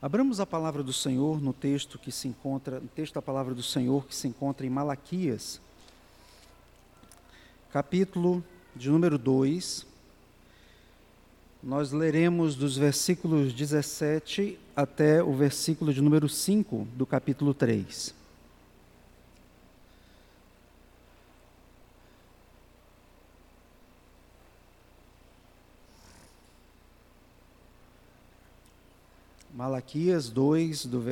[0.00, 3.64] Abramos a palavra do Senhor no texto que se encontra, no texto da palavra do
[3.64, 5.60] Senhor que se encontra em Malaquias,
[7.72, 8.44] capítulo
[8.76, 9.84] de número 2.
[11.60, 18.17] Nós leremos dos versículos 17 até o versículo de número 5 do capítulo 3.
[29.58, 31.02] Malaquias 2, do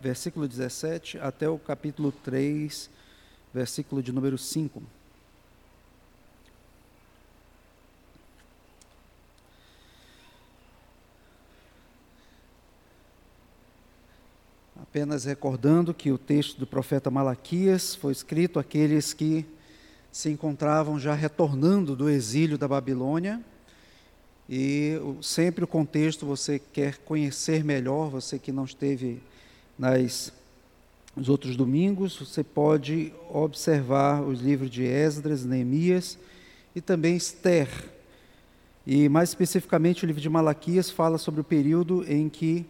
[0.00, 2.88] versículo 17 até o capítulo 3,
[3.52, 4.82] versículo de número 5.
[14.80, 19.44] Apenas recordando que o texto do profeta Malaquias foi escrito àqueles que
[20.10, 23.44] se encontravam já retornando do exílio da Babilônia
[24.52, 29.22] e sempre o contexto você quer conhecer melhor, você que não esteve
[29.78, 30.32] nas,
[31.14, 36.18] nos outros domingos, você pode observar os livros de Esdras, Neemias
[36.74, 37.68] e também Esther.
[38.84, 42.66] E mais especificamente o livro de Malaquias fala sobre o período em que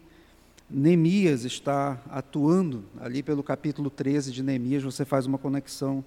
[0.69, 6.05] Neemias está atuando, ali pelo capítulo 13 de Neemias, você faz uma conexão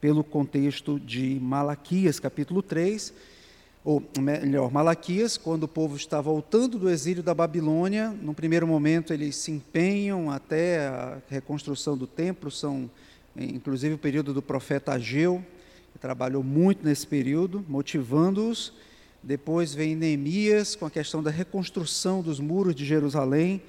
[0.00, 3.12] pelo contexto de Malaquias, capítulo 3
[3.90, 9.14] ou melhor, Malaquias, quando o povo está voltando do exílio da Babilônia, no primeiro momento
[9.14, 12.90] eles se empenham até a reconstrução do templo, são
[13.34, 15.42] inclusive o período do profeta Ageu,
[15.90, 18.74] que trabalhou muito nesse período, motivando-os.
[19.22, 23.62] Depois vem Neemias com a questão da reconstrução dos muros de Jerusalém,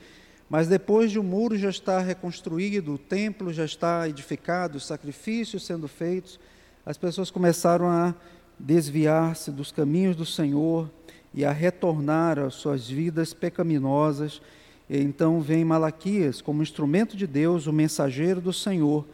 [0.50, 4.86] mas depois de o um muro já estar reconstruído, o templo já está edificado, os
[4.86, 6.38] sacrifícios sendo feitos,
[6.86, 8.14] as pessoas começaram a
[8.60, 10.90] desviar-se dos caminhos do Senhor
[11.34, 14.42] e a retornar às suas vidas pecaminosas.
[14.90, 19.06] E então vem Malaquias como instrumento de Deus, o mensageiro do Senhor,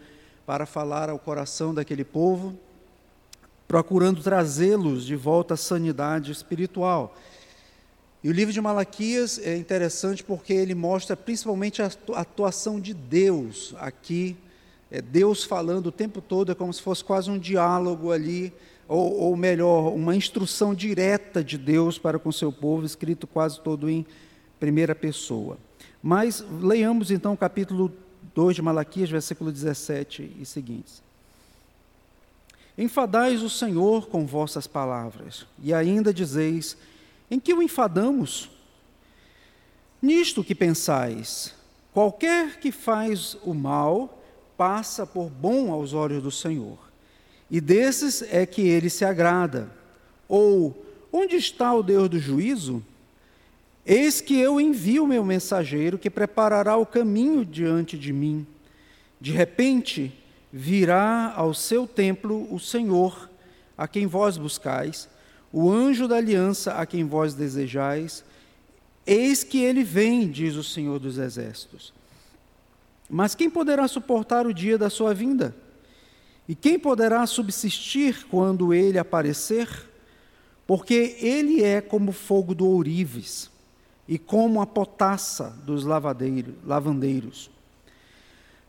[0.46, 2.58] para falar ao coração daquele povo,
[3.68, 7.16] procurando trazê-los de volta à sanidade espiritual.
[8.24, 13.76] E o livro de Malaquias é interessante porque ele mostra principalmente a atuação de Deus
[13.78, 14.36] aqui,
[14.90, 18.54] é Deus falando o tempo todo, é como se fosse quase um diálogo ali
[18.88, 23.90] ou, ou melhor, uma instrução direta de Deus para com seu povo, escrito quase todo
[23.90, 24.06] em
[24.60, 25.58] primeira pessoa.
[26.02, 27.92] Mas leiamos então o capítulo
[28.36, 31.04] 2 de Malaquias, versículo 17 e seguintes.
[32.78, 36.78] Enfadais o Senhor com vossas palavras, e ainda dizeis:
[37.32, 38.52] Em que o enfadamos?
[40.02, 41.56] Nisto que pensais:
[41.94, 44.22] qualquer que faz o mal
[44.58, 46.85] passa por bom aos olhos do Senhor
[47.50, 49.70] e desses é que ele se agrada.
[50.28, 52.84] Ou, onde está o Deus do juízo?
[53.86, 58.46] Eis que eu envio meu mensageiro que preparará o caminho diante de mim.
[59.22, 60.12] De repente,
[60.52, 63.30] virá ao seu templo o Senhor,
[63.78, 65.08] a quem vós buscais,
[65.52, 68.24] o anjo da aliança a quem vós desejais.
[69.06, 71.94] Eis que ele vem, diz o Senhor dos Exércitos.
[73.08, 75.56] Mas quem poderá suportar o dia da sua vinda?
[76.48, 79.68] E quem poderá subsistir quando ele aparecer?
[80.68, 83.50] Porque ele é como fogo do ourives
[84.08, 87.50] e como a potassa dos lavandeiros.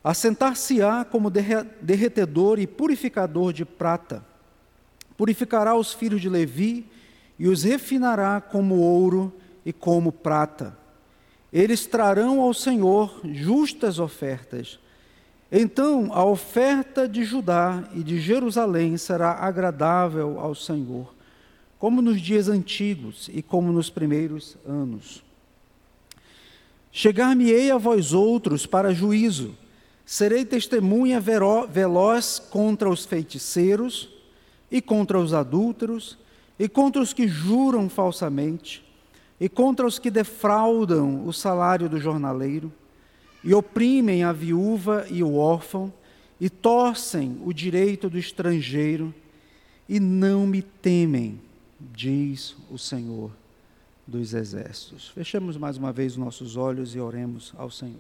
[0.03, 4.25] Assentar-se-á como derretedor e purificador de prata.
[5.17, 6.87] Purificará os filhos de Levi
[7.39, 9.33] e os refinará como ouro
[9.65, 10.79] e como prata.
[11.53, 14.79] Eles trarão ao Senhor justas ofertas
[15.61, 21.15] então a oferta de Judá e de Jerusalém será agradável ao Senhor,
[21.79, 25.23] como nos dias antigos e como nos primeiros anos.
[26.91, 29.55] Chegar-me-ei a vós outros para juízo,
[30.05, 34.09] serei testemunha veloz contra os feiticeiros
[34.71, 36.19] e contra os adúlteros
[36.59, 38.85] e contra os que juram falsamente
[39.39, 42.73] e contra os que defraudam o salário do jornaleiro
[43.47, 45.93] e oprimem a viúva e o órfão,
[46.41, 49.15] e torcem o direito do estrangeiro,
[49.89, 51.41] e não me temem,
[51.79, 53.31] diz o Senhor
[54.05, 55.11] dos Exércitos.
[55.11, 57.95] Fechemos mais uma vez os nossos olhos e oremos ao Senhor.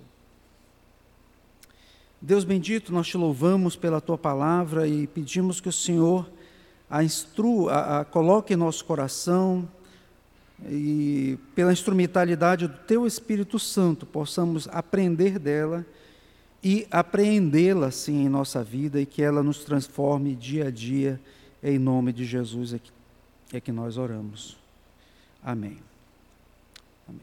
[2.20, 6.28] Deus bendito, nós te louvamos pela tua palavra e pedimos que o Senhor
[6.90, 9.68] a instrua, a, a coloque em nosso coração
[10.64, 15.84] e pela instrumentalidade do Teu Espírito Santo possamos aprender dela
[16.62, 21.20] e apreendê-la sim em nossa vida e que ela nos transforme dia a dia
[21.62, 22.92] em nome de Jesus é que,
[23.52, 24.56] é que nós oramos.
[25.42, 25.78] Amém.
[27.08, 27.22] Amém.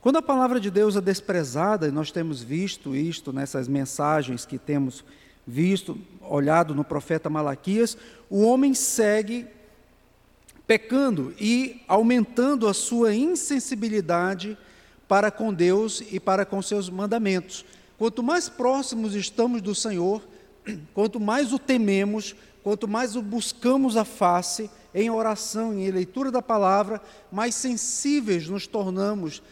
[0.00, 4.58] Quando a palavra de Deus é desprezada, e nós temos visto isto nessas mensagens que
[4.58, 5.04] temos
[5.46, 7.96] visto, olhado no profeta Malaquias,
[8.28, 9.46] o homem segue
[10.66, 14.58] pecando e aumentando a sua insensibilidade
[15.06, 17.64] para com Deus e para com seus mandamentos.
[17.96, 20.22] Quanto mais próximos estamos do Senhor,
[20.92, 26.42] quanto mais o tememos, quanto mais o buscamos a face em oração, em leitura da
[26.42, 29.42] palavra, mais sensíveis nos tornamos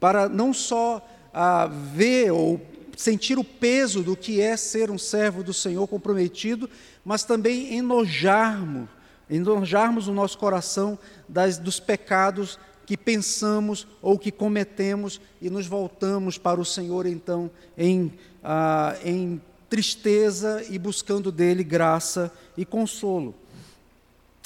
[0.00, 2.60] para não só ah, ver ou
[2.96, 6.68] sentir o peso do que é ser um servo do Senhor comprometido,
[7.04, 8.88] mas também enojarmos,
[9.28, 16.38] enojarmos o nosso coração das, dos pecados que pensamos ou que cometemos e nos voltamos
[16.38, 18.12] para o Senhor então em,
[18.42, 23.34] ah, em tristeza e buscando dele graça e consolo.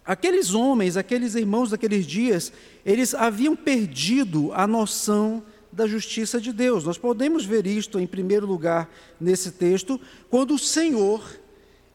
[0.04, 2.52] Aqueles homens, aqueles irmãos daqueles dias,
[2.84, 6.84] eles haviam perdido a noção da justiça de Deus.
[6.84, 8.90] Nós podemos ver isto, em primeiro lugar,
[9.20, 11.22] nesse texto, quando o Senhor,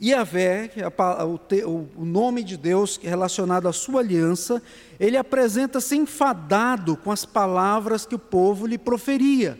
[0.09, 0.69] Yahvé,
[1.65, 4.61] o nome de Deus relacionado à sua aliança,
[4.99, 9.59] ele apresenta-se enfadado com as palavras que o povo lhe proferia.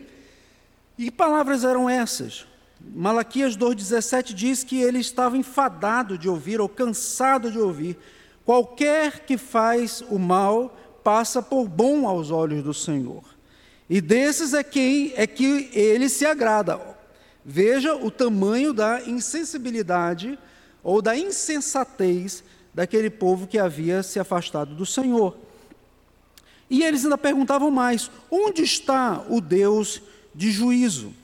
[0.96, 2.46] E que palavras eram essas?
[2.80, 7.98] Malaquias 2,17 diz que ele estava enfadado de ouvir, ou cansado de ouvir.
[8.44, 13.24] Qualquer que faz o mal passa por bom aos olhos do Senhor.
[13.90, 16.95] E desses é quem é que ele se agrada.
[17.48, 20.36] Veja o tamanho da insensibilidade
[20.82, 22.42] ou da insensatez
[22.74, 25.36] daquele povo que havia se afastado do Senhor.
[26.68, 30.02] E eles ainda perguntavam mais: onde está o Deus
[30.34, 31.14] de juízo?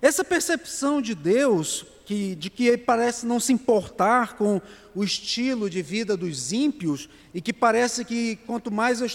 [0.00, 4.60] Essa percepção de Deus, que, de que ele parece não se importar com
[4.94, 9.06] o estilo de vida dos ímpios, e que parece que quanto mais eu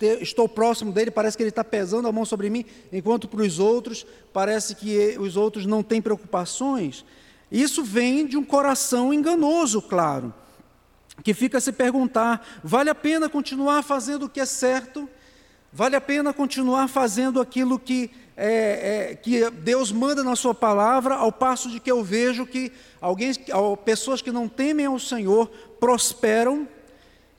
[0.00, 3.58] estou próximo dele, parece que ele está pesando a mão sobre mim, enquanto para os
[3.58, 7.04] outros parece que os outros não têm preocupações.
[7.50, 10.32] Isso vem de um coração enganoso, claro,
[11.24, 15.08] que fica a se perguntar: vale a pena continuar fazendo o que é certo?
[15.72, 18.10] Vale a pena continuar fazendo aquilo que
[18.40, 22.70] é, é, que Deus manda na Sua palavra, ao passo de que eu vejo que
[23.00, 23.32] alguém,
[23.84, 25.48] pessoas que não temem ao Senhor
[25.80, 26.68] prosperam.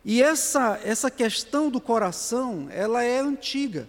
[0.04, 3.88] E essa, essa questão do coração, ela é antiga.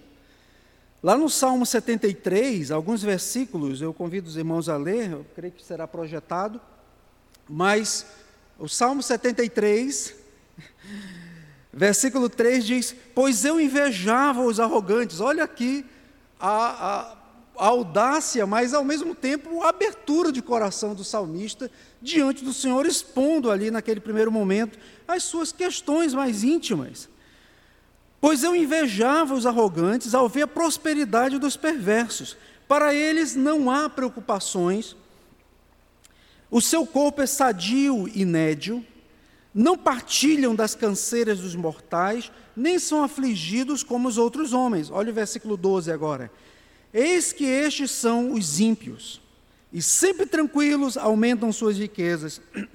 [1.03, 5.65] Lá no Salmo 73, alguns versículos, eu convido os irmãos a ler, eu creio que
[5.65, 6.61] será projetado,
[7.49, 8.05] mas
[8.59, 10.15] o Salmo 73,
[11.73, 15.87] versículo 3 diz: Pois eu invejava os arrogantes, olha aqui
[16.39, 17.17] a, a,
[17.57, 22.87] a audácia, mas ao mesmo tempo a abertura de coração do salmista diante do Senhor,
[22.87, 27.09] expondo ali naquele primeiro momento as suas questões mais íntimas.
[28.21, 32.37] Pois eu invejava os arrogantes ao ver a prosperidade dos perversos.
[32.69, 34.95] Para eles não há preocupações,
[36.51, 38.85] o seu corpo é sadio e nédio,
[39.55, 44.91] não partilham das canseiras dos mortais, nem são afligidos como os outros homens.
[44.91, 46.31] Olha o versículo 12 agora.
[46.93, 49.21] Eis que estes são os ímpios,
[49.73, 52.41] e sempre tranquilos aumentam suas riquezas.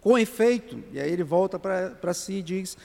[0.00, 2.76] Com efeito, e aí ele volta para si e diz: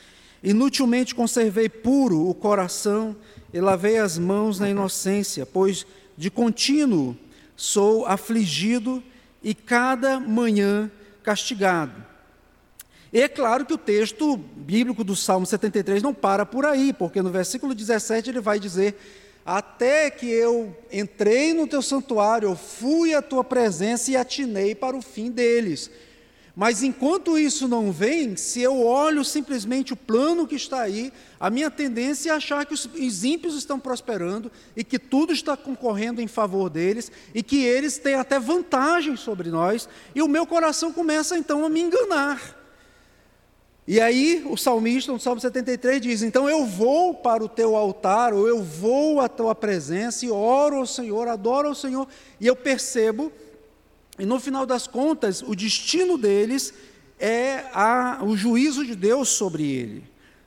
[0.43, 3.15] Inutilmente conservei puro o coração
[3.51, 5.85] e lavei as mãos na inocência, pois
[6.15, 7.17] de contínuo
[7.55, 9.03] sou afligido
[9.43, 10.91] e cada manhã
[11.23, 12.05] castigado.
[13.11, 17.21] E é claro que o texto bíblico do Salmo 73 não para por aí, porque
[17.21, 18.95] no versículo 17 ele vai dizer:
[19.47, 24.93] Até que eu entrei no teu santuário, eu fui à tua presença e atinei para
[24.93, 25.89] o fim deles.
[26.53, 31.49] Mas enquanto isso não vem, se eu olho simplesmente o plano que está aí, a
[31.49, 36.21] minha tendência é achar que os, os ímpios estão prosperando e que tudo está concorrendo
[36.21, 40.91] em favor deles e que eles têm até vantagem sobre nós, e o meu coração
[40.91, 42.66] começa então a me enganar.
[43.87, 48.33] E aí o salmista, no Salmo 73, diz: Então eu vou para o teu altar,
[48.33, 52.05] ou eu vou à tua presença e oro ao Senhor, adoro ao Senhor,
[52.37, 53.31] e eu percebo,
[54.19, 56.73] e no final das contas, o destino deles
[57.17, 60.03] é a, o juízo de Deus sobre ele,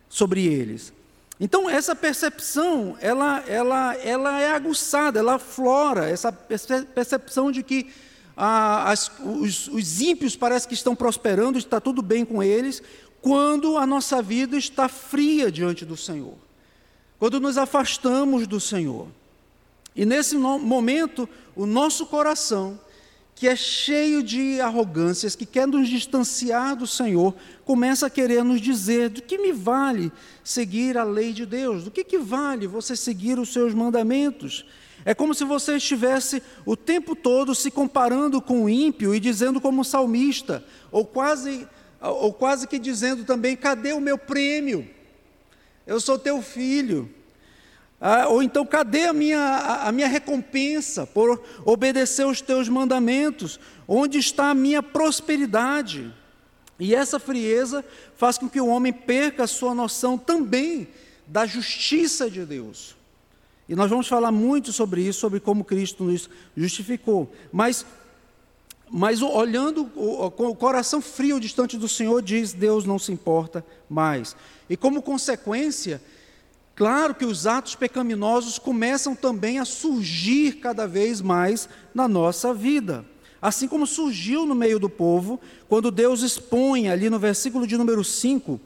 [0.07, 0.93] sobre eles.
[1.41, 7.91] Então essa percepção, ela, ela, ela é aguçada, ela flora, essa percepção de que
[8.37, 12.83] ah, as, os, os ímpios parece que estão prosperando, está tudo bem com eles,
[13.21, 16.35] quando a nossa vida está fria diante do Senhor,
[17.19, 19.09] quando nos afastamos do Senhor.
[19.95, 22.79] E nesse momento, o nosso coração,
[23.35, 27.35] que é cheio de arrogâncias, que quer nos distanciar do Senhor,
[27.65, 30.13] começa a querer nos dizer: do que me vale
[30.45, 31.85] seguir a lei de Deus?
[31.85, 34.65] Do que, que vale você seguir os seus mandamentos?
[35.05, 39.61] É como se você estivesse o tempo todo se comparando com o ímpio e dizendo,
[39.61, 40.63] como salmista,
[40.93, 41.67] ou quase,
[42.01, 44.89] ou quase que dizendo também: cadê o meu prêmio?
[45.87, 47.11] Eu sou teu filho.
[48.01, 53.61] Ah, ou então, cadê a minha, a, a minha recompensa por obedecer os teus mandamentos?
[53.87, 56.15] Onde está a minha prosperidade?
[56.79, 57.85] E essa frieza
[58.17, 60.89] faz com que o homem perca a sua noção também
[61.27, 62.97] da justiça de Deus.
[63.69, 67.31] E nós vamos falar muito sobre isso, sobre como Cristo nos justificou.
[67.53, 67.85] Mas,
[68.91, 74.35] mas olhando com o coração frio distante do Senhor, diz: Deus não se importa mais.
[74.69, 76.01] E como consequência,
[76.81, 83.05] Claro que os atos pecaminosos começam também a surgir cada vez mais na nossa vida.
[83.43, 88.03] Assim como surgiu no meio do povo, quando Deus expõe ali no versículo de número
[88.03, 88.59] 5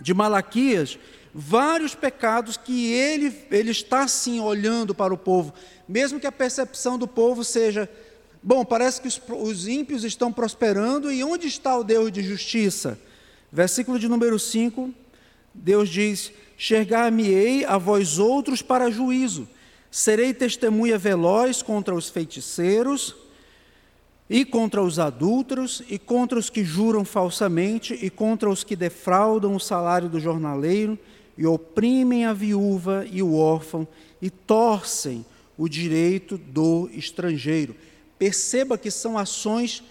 [0.00, 0.98] de Malaquias,
[1.32, 5.54] vários pecados que ele, ele está assim olhando para o povo,
[5.88, 7.88] mesmo que a percepção do povo seja:
[8.44, 12.98] bom, parece que os, os ímpios estão prosperando, e onde está o Deus de justiça?
[13.50, 14.92] Versículo de número 5,
[15.54, 19.48] Deus diz: Chegar-me-ei a vós outros para juízo.
[19.90, 23.14] Serei testemunha veloz contra os feiticeiros,
[24.28, 29.54] e contra os adúlteros, e contra os que juram falsamente, e contra os que defraudam
[29.54, 30.98] o salário do jornaleiro,
[31.38, 33.86] e oprimem a viúva e o órfão,
[34.20, 35.24] e torcem
[35.56, 37.76] o direito do estrangeiro.
[38.24, 39.82] Perceba que são ações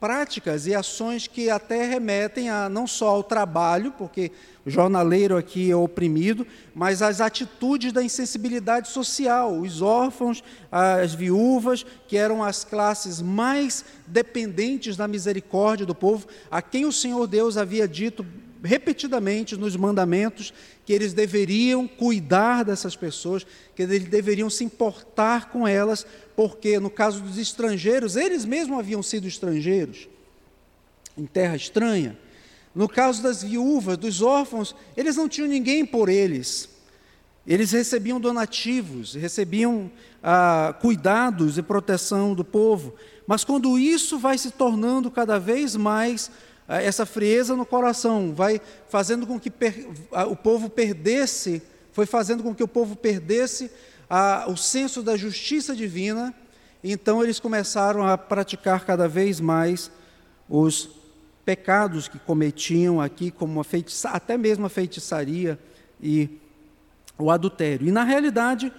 [0.00, 4.32] práticas e ações que até remetem a não só ao trabalho, porque
[4.64, 11.84] o jornaleiro aqui é oprimido, mas às atitudes da insensibilidade social, os órfãos, as viúvas,
[12.08, 17.58] que eram as classes mais dependentes da misericórdia do povo, a quem o Senhor Deus
[17.58, 18.24] havia dito
[18.64, 20.52] repetidamente nos mandamentos
[20.86, 26.90] que eles deveriam cuidar dessas pessoas, que eles deveriam se importar com elas, porque no
[26.90, 30.08] caso dos estrangeiros, eles mesmos haviam sido estrangeiros
[31.16, 32.18] em terra estranha.
[32.74, 36.68] No caso das viúvas, dos órfãos, eles não tinham ninguém por eles.
[37.46, 39.90] Eles recebiam donativos, recebiam
[40.22, 42.94] ah, cuidados e proteção do povo.
[43.26, 46.30] Mas quando isso vai se tornando cada vez mais
[46.66, 49.52] essa frieza no coração vai fazendo com que
[50.12, 53.70] ah, o povo perdesse, foi fazendo com que o povo perdesse
[54.08, 56.34] a, o senso da justiça divina,
[56.82, 59.90] então eles começaram a praticar cada vez mais
[60.48, 60.88] os
[61.44, 65.58] pecados que cometiam aqui, como a feitiçaria, até mesmo a feitiçaria
[66.00, 66.30] e
[67.18, 67.86] o adultério.
[67.86, 68.72] E na realidade,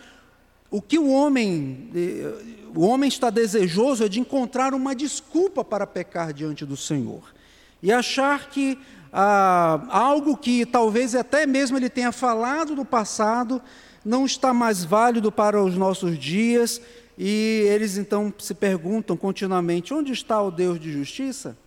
[0.71, 5.85] o que o homem, eh, o homem está desejoso é de encontrar uma desculpa para
[5.85, 7.34] pecar diante do Senhor
[7.81, 8.77] e achar que
[9.11, 13.61] ah, algo que talvez até mesmo ele tenha falado no passado
[14.03, 16.81] não está mais válido para os nossos dias,
[17.17, 21.57] e eles então se perguntam continuamente: onde está o Deus de justiça?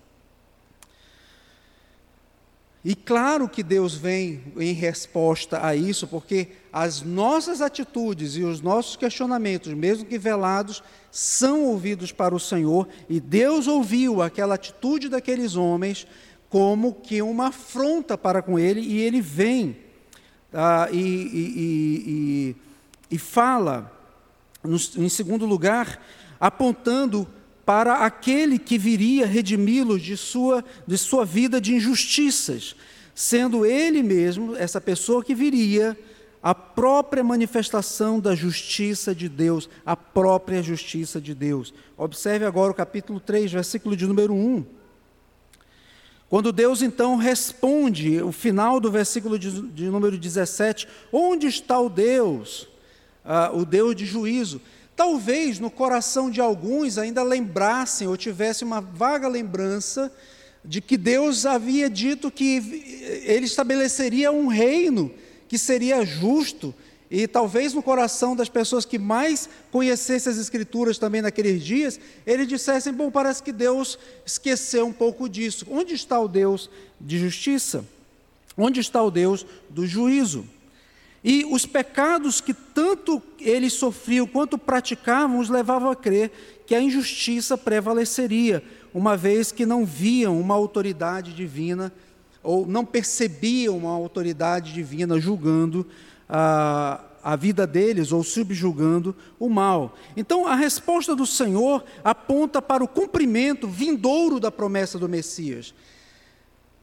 [2.85, 8.61] E claro que Deus vem em resposta a isso, porque as nossas atitudes e os
[8.61, 15.09] nossos questionamentos, mesmo que velados, são ouvidos para o Senhor, e Deus ouviu aquela atitude
[15.09, 16.07] daqueles homens
[16.49, 19.77] como que uma afronta para com ele, e ele vem
[20.53, 21.55] ah, e, e,
[22.07, 22.57] e,
[23.11, 23.93] e, fala,
[24.97, 26.03] em segundo lugar,
[26.41, 27.29] apontando
[27.67, 32.75] para aquele que viria redimi-los de sua, de sua vida de injustiças,
[33.15, 35.99] sendo ele mesmo, essa pessoa que viria,
[36.43, 41.75] a própria manifestação da justiça de Deus, a própria justiça de Deus.
[41.97, 44.65] Observe agora o capítulo 3, versículo de número 1.
[46.29, 51.89] Quando Deus então responde, o final do versículo de, de número 17, onde está o
[51.89, 52.69] Deus,
[53.25, 54.61] ah, o Deus de juízo?
[54.95, 60.13] Talvez no coração de alguns ainda lembrassem ou tivessem uma vaga lembrança
[60.65, 65.11] de que Deus havia dito que ele estabeleceria um reino
[65.49, 66.75] que seria justo,
[67.11, 72.47] e talvez no coração das pessoas que mais conhecessem as Escrituras também naqueles dias, eles
[72.47, 75.67] dissessem: bom, parece que Deus esqueceu um pouco disso.
[75.71, 76.69] Onde está o Deus
[77.01, 77.85] de justiça?
[78.57, 80.45] Onde está o Deus do juízo?
[81.25, 86.31] E os pecados que tanto eles sofriam quanto praticavam os levavam a crer
[86.67, 88.63] que a injustiça prevaleceria,
[88.93, 91.93] uma vez que não viam uma autoridade divina
[92.43, 95.87] ou não percebiam uma autoridade divina julgando
[96.29, 99.97] ah, a vida deles ou subjugando o mal.
[100.17, 105.75] Então, a resposta do Senhor aponta para o cumprimento vindouro da promessa do Messias.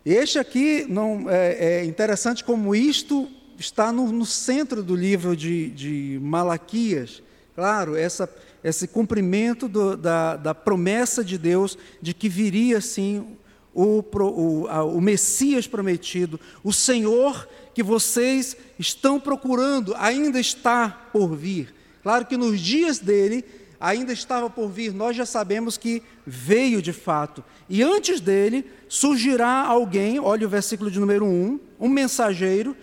[0.06, 5.70] Este aqui não é, é interessante como isto está no, no centro do livro de,
[5.72, 7.24] de Malaquias.
[7.56, 8.30] Claro, essa,
[8.64, 13.38] esse cumprimento do, da, da promessa de Deus de que viria sim
[13.76, 14.66] o, o,
[14.96, 21.76] o Messias prometido, o Senhor que vocês estão procurando, ainda está por vir.
[22.02, 23.44] Claro que nos dias dele
[23.80, 27.44] ainda estava por vir, nós já sabemos que veio de fato.
[27.70, 32.76] E antes dele surgirá alguém, olha o versículo de número 1, um mensageiro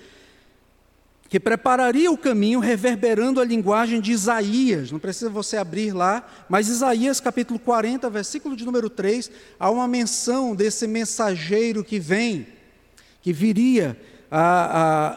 [1.32, 4.92] que prepararia o caminho reverberando a linguagem de Isaías.
[4.92, 9.88] Não precisa você abrir lá, mas Isaías capítulo 40, versículo de número 3, há uma
[9.88, 12.46] menção desse mensageiro que vem,
[13.22, 13.98] que viria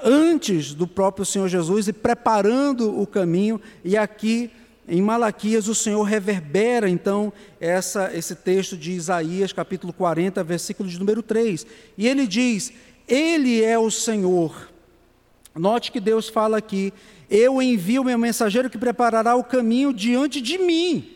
[0.05, 4.49] antes do próprio Senhor Jesus e preparando o caminho, e aqui
[4.87, 10.97] em Malaquias o Senhor reverbera então essa, esse texto de Isaías capítulo 40, versículo de
[10.97, 11.67] número 3,
[11.97, 12.71] e ele diz:
[13.05, 14.73] Ele é o Senhor
[15.55, 16.93] Note que Deus fala aqui:
[17.29, 21.11] Eu envio meu mensageiro que preparará o caminho diante de mim.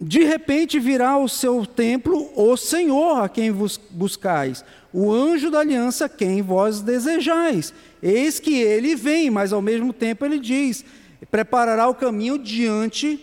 [0.00, 5.58] De repente virá ao seu templo o Senhor a quem vos buscais, o anjo da
[5.58, 7.74] aliança quem vós desejais.
[8.00, 10.84] Eis que ele vem, mas ao mesmo tempo ele diz:
[11.30, 13.18] preparará o caminho diante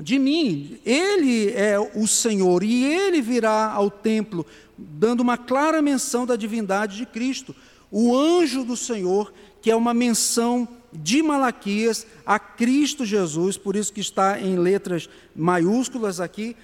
[0.00, 0.78] de mim.
[0.84, 4.46] Ele é o Senhor e ele virá ao templo,
[4.78, 7.54] dando uma clara menção da divindade de Cristo
[7.92, 13.92] o anjo do Senhor, que é uma menção de Malaquias a Cristo Jesus, por isso
[13.92, 16.56] que está em letras maiúsculas aqui.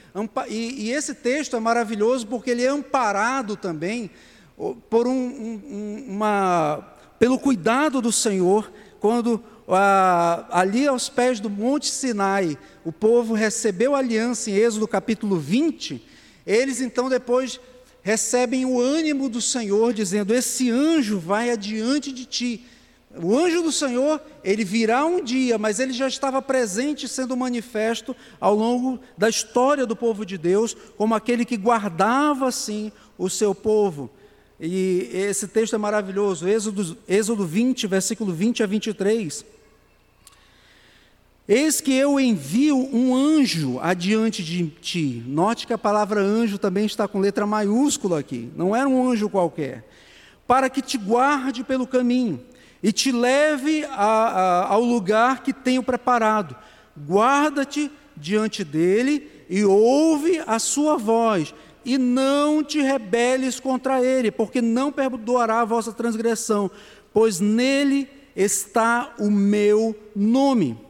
[0.48, 4.10] E, e esse texto é maravilhoso porque ele é amparado também
[4.90, 11.86] por um, um, uma, pelo cuidado do Senhor, quando ah, ali aos pés do Monte
[11.86, 16.04] Sinai, o povo recebeu a aliança em Êxodo capítulo 20,
[16.46, 17.60] eles então depois
[18.08, 22.64] recebem o ânimo do Senhor, dizendo: Esse anjo vai adiante de ti.
[23.22, 28.16] O anjo do Senhor, ele virá um dia, mas ele já estava presente, sendo manifesto
[28.40, 33.54] ao longo da história do povo de Deus, como aquele que guardava, assim, o seu
[33.54, 34.08] povo.
[34.58, 39.44] E esse texto é maravilhoso, Êxodo, Êxodo 20, versículo 20 a 23.
[41.48, 45.24] Eis que eu envio um anjo adiante de ti.
[45.26, 49.30] Note que a palavra anjo também está com letra maiúscula aqui, não era um anjo
[49.30, 49.88] qualquer.
[50.46, 52.38] Para que te guarde pelo caminho
[52.82, 56.54] e te leve a, a, ao lugar que tenho preparado.
[57.08, 64.60] Guarda-te diante dele e ouve a sua voz, e não te rebeles contra ele, porque
[64.60, 66.70] não perdoará a vossa transgressão,
[67.14, 68.06] pois nele
[68.36, 70.87] está o meu nome.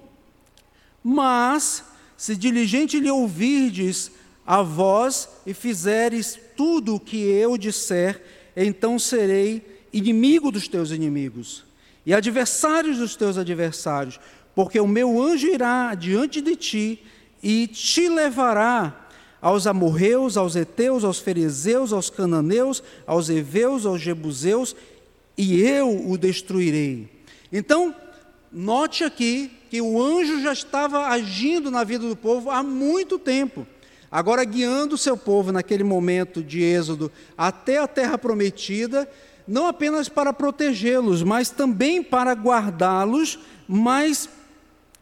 [1.02, 1.84] Mas,
[2.16, 4.10] se diligente lhe ouvirdes
[4.46, 8.22] a voz e fizeres tudo o que eu disser,
[8.56, 11.68] então serei inimigo dos teus inimigos
[12.08, 14.18] e adversários dos teus adversários,
[14.54, 17.02] porque o meu anjo irá diante de ti
[17.42, 19.08] e te levará
[19.42, 24.74] aos amorreus, aos heteus, aos fariseus, aos cananeus, aos heveus, aos jebuseus,
[25.36, 27.10] e eu o destruirei.
[27.52, 27.94] Então,
[28.50, 33.66] note aqui que o anjo já estava agindo na vida do povo há muito tempo.
[34.10, 39.08] Agora, guiando o seu povo naquele momento de êxodo até a terra prometida,
[39.46, 44.28] não apenas para protegê-los, mas também para guardá-los, mas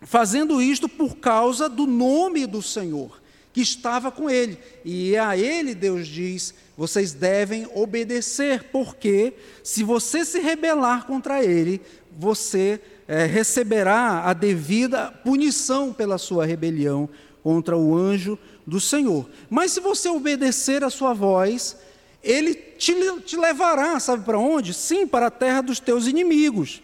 [0.00, 3.20] fazendo isto por causa do nome do Senhor,
[3.52, 4.58] que estava com ele.
[4.84, 11.80] E a ele Deus diz: vocês devem obedecer, porque se você se rebelar contra ele,
[12.18, 17.08] você é, receberá a devida punição pela sua rebelião
[17.42, 19.28] contra o anjo do Senhor.
[19.48, 21.76] Mas se você obedecer a sua voz,
[22.22, 24.74] ele te, te levará, sabe para onde?
[24.74, 26.82] Sim, para a terra dos teus inimigos,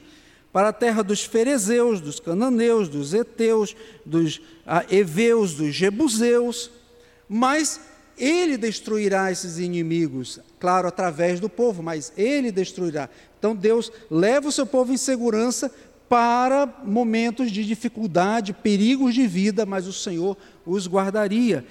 [0.53, 3.75] para a terra dos ferezeus, dos cananeus, dos heteus,
[4.07, 6.71] dos ah, heveus, dos jebuseus.
[7.29, 7.81] Mas
[8.17, 13.09] ele destruirá esses inimigos, claro, através do povo, mas ele destruirá.
[13.39, 15.73] Então Deus leva o seu povo em segurança
[16.13, 21.65] para momentos de dificuldade, perigos de vida, mas o Senhor os guardaria.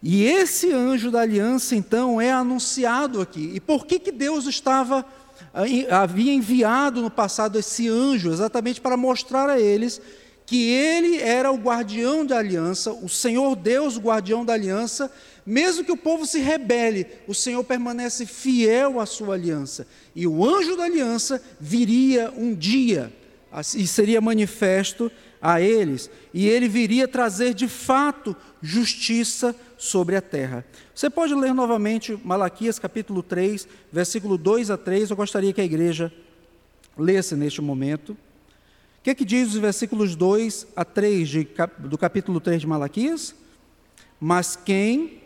[0.00, 3.50] E esse anjo da aliança, então, é anunciado aqui.
[3.52, 5.04] E por que, que Deus estava
[5.90, 10.00] havia enviado no passado esse anjo, exatamente para mostrar a eles
[10.46, 15.10] que ele era o guardião da aliança, o Senhor Deus, o guardião da aliança,
[15.44, 19.84] mesmo que o povo se rebele, o Senhor permanece fiel à sua aliança.
[20.14, 23.12] E o anjo da aliança viria um dia
[23.74, 30.64] e seria manifesto a eles, e ele viria trazer de fato justiça sobre a terra.
[30.94, 35.10] Você pode ler novamente Malaquias capítulo 3, versículo 2 a 3.
[35.10, 36.12] Eu gostaria que a igreja
[36.96, 38.10] lesse neste momento.
[38.10, 38.16] O
[39.04, 43.34] que, é que diz os versículos 2 a 3 de, do capítulo 3 de Malaquias?
[44.20, 45.17] Mas quem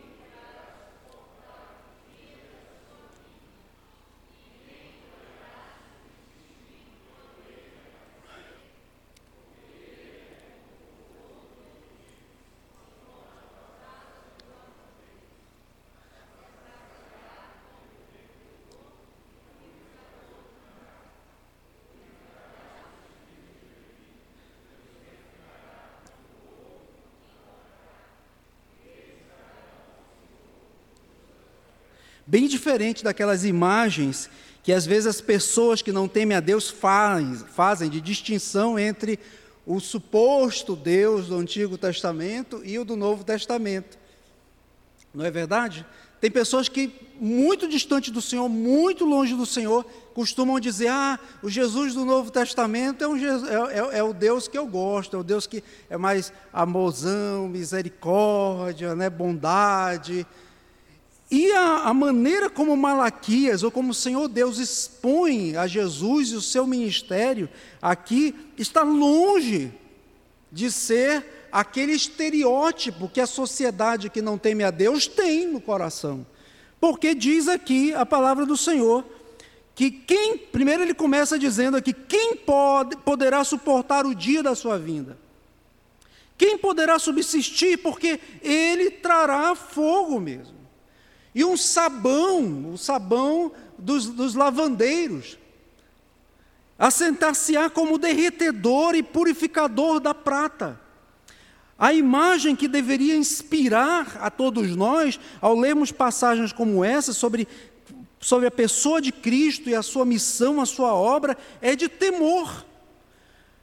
[32.32, 34.30] Bem diferente daquelas imagens
[34.62, 39.20] que às vezes as pessoas que não temem a Deus fazem, de distinção entre
[39.66, 43.98] o suposto Deus do Antigo Testamento e o do Novo Testamento.
[45.12, 45.84] Não é verdade?
[46.22, 46.90] Tem pessoas que,
[47.20, 52.30] muito distante do Senhor, muito longe do Senhor, costumam dizer: Ah, o Jesus do Novo
[52.30, 53.28] Testamento é, um, é,
[53.74, 58.94] é, é o Deus que eu gosto, é o Deus que é mais amorzão, misericórdia,
[58.94, 60.26] né, bondade.
[61.34, 66.34] E a, a, maneira como Malaquias, ou como o Senhor Deus expõe a Jesus e
[66.34, 67.48] o seu ministério
[67.80, 69.72] aqui, está longe
[70.52, 76.26] de ser aquele estereótipo que a sociedade que não teme a Deus tem no coração.
[76.78, 79.02] Porque diz aqui a palavra do Senhor
[79.74, 84.78] que quem, primeiro ele começa dizendo aqui, quem pode, poderá suportar o dia da sua
[84.78, 85.16] vinda?
[86.36, 87.78] Quem poderá subsistir?
[87.78, 90.61] Porque ele trará fogo mesmo.
[91.34, 95.38] E um sabão, o sabão dos, dos lavandeiros.
[96.78, 100.80] Assentar-se-á como derretedor e purificador da prata.
[101.78, 107.48] A imagem que deveria inspirar a todos nós, ao lermos passagens como essa, sobre,
[108.20, 112.64] sobre a pessoa de Cristo e a sua missão, a sua obra, é de temor.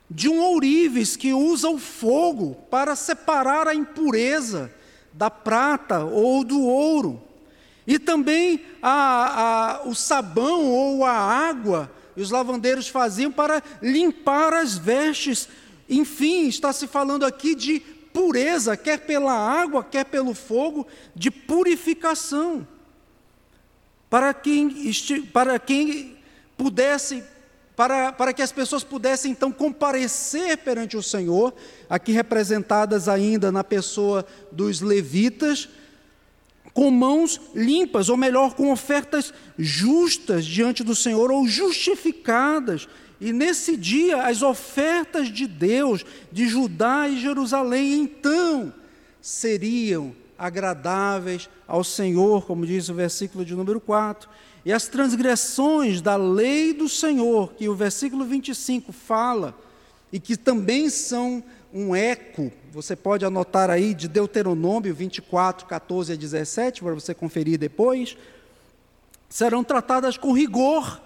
[0.09, 4.73] De um ourives que usa o fogo para separar a impureza
[5.13, 7.28] da prata ou do ouro.
[7.89, 14.77] E também a, a, o sabão ou a água, os lavandeiros faziam para limpar as
[14.77, 15.49] vestes.
[15.89, 17.79] Enfim, está se falando aqui de
[18.13, 22.67] pureza, quer pela água, quer pelo fogo, de purificação.
[24.07, 24.93] Para quem,
[25.33, 26.15] para quem
[26.55, 27.23] pudesse,
[27.75, 31.55] para, para que as pessoas pudessem então comparecer perante o Senhor,
[31.89, 35.67] aqui representadas ainda na pessoa dos levitas,
[36.73, 42.87] com mãos limpas, ou melhor, com ofertas justas diante do Senhor, ou justificadas.
[43.19, 48.73] E nesse dia, as ofertas de Deus, de Judá e Jerusalém, então,
[49.21, 54.29] seriam agradáveis ao Senhor, como diz o versículo de número 4.
[54.65, 59.57] E as transgressões da lei do Senhor, que o versículo 25 fala,
[60.11, 66.15] e que também são um eco, você pode anotar aí de Deuteronômio 24, 14 a
[66.15, 68.17] 17, para você conferir depois,
[69.29, 71.01] serão tratadas com rigor,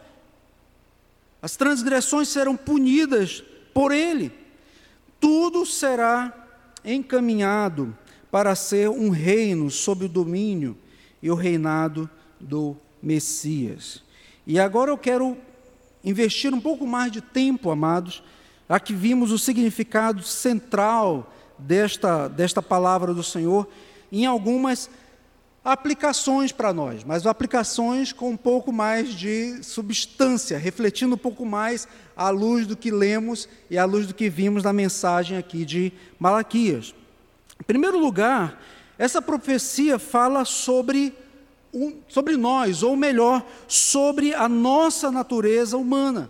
[1.42, 4.32] as transgressões serão punidas por ele,
[5.20, 6.34] tudo será
[6.86, 7.96] encaminhado
[8.32, 10.78] para ser um reino sob o domínio
[11.22, 14.02] e o reinado do Messias.
[14.48, 15.38] E agora eu quero
[16.04, 18.24] investir um pouco mais de tempo, amados,
[18.68, 23.68] Aqui vimos o significado central desta, desta palavra do Senhor
[24.12, 24.90] em algumas
[25.66, 31.88] aplicações para nós, mas aplicações com um pouco mais de substância, refletindo um pouco mais
[32.16, 35.92] à luz do que lemos e à luz do que vimos na mensagem aqui de
[36.20, 36.94] Malaquias.
[37.60, 38.62] Em primeiro lugar,
[38.98, 41.14] essa profecia fala sobre,
[42.10, 46.30] sobre nós, ou melhor, sobre a nossa natureza humana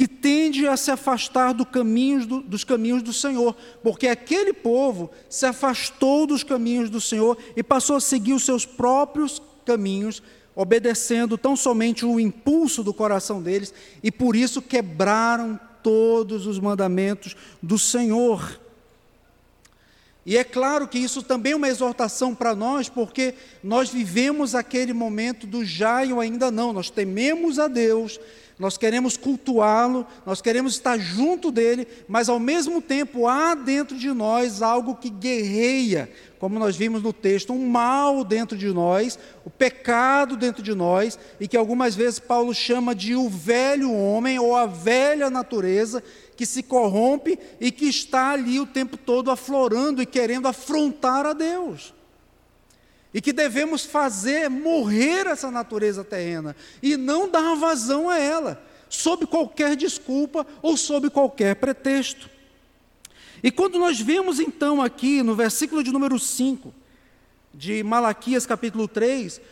[0.00, 5.10] que tende a se afastar do caminhos do, dos caminhos do Senhor, porque aquele povo
[5.28, 10.22] se afastou dos caminhos do Senhor e passou a seguir os seus próprios caminhos,
[10.56, 17.36] obedecendo tão somente o impulso do coração deles, e por isso quebraram todos os mandamentos
[17.62, 18.58] do Senhor.
[20.24, 24.92] E é claro que isso também é uma exortação para nós, porque nós vivemos aquele
[24.92, 26.72] momento do já e o ainda não.
[26.72, 28.20] Nós tememos a Deus,
[28.58, 34.12] nós queremos cultuá-lo, nós queremos estar junto dele, mas ao mesmo tempo há dentro de
[34.12, 39.50] nós algo que guerreia, como nós vimos no texto, um mal dentro de nós, o
[39.50, 44.54] pecado dentro de nós, e que algumas vezes Paulo chama de o velho homem ou
[44.54, 46.02] a velha natureza
[46.40, 51.34] que se corrompe e que está ali o tempo todo aflorando e querendo afrontar a
[51.34, 51.92] Deus
[53.12, 59.26] e que devemos fazer morrer essa natureza terrena e não dar vazão a ela, sob
[59.26, 62.30] qualquer desculpa ou sob qualquer pretexto.
[63.42, 66.72] E quando nós vemos então aqui no versículo de número 5
[67.52, 69.42] de Malaquias capítulo 3,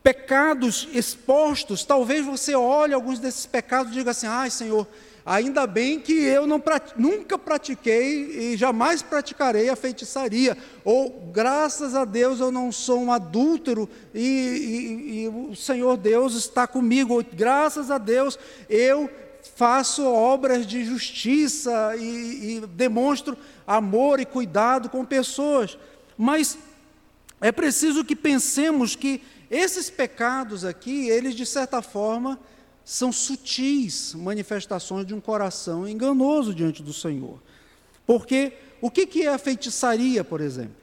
[0.00, 4.86] pecados expostos, talvez você olhe alguns desses pecados e diga assim: ai Senhor,
[5.24, 6.62] Ainda bem que eu não,
[6.96, 10.56] nunca pratiquei e jamais praticarei a feitiçaria.
[10.84, 16.34] Ou, graças a Deus, eu não sou um adúltero e, e, e o Senhor Deus
[16.34, 17.14] está comigo.
[17.14, 19.10] Ou, graças a Deus, eu
[19.54, 25.78] faço obras de justiça e, e demonstro amor e cuidado com pessoas.
[26.16, 26.56] Mas
[27.40, 32.38] é preciso que pensemos que esses pecados aqui, eles de certa forma,
[32.90, 37.40] são sutis manifestações de um coração enganoso diante do Senhor.
[38.04, 40.74] Porque o que é a feitiçaria, por exemplo?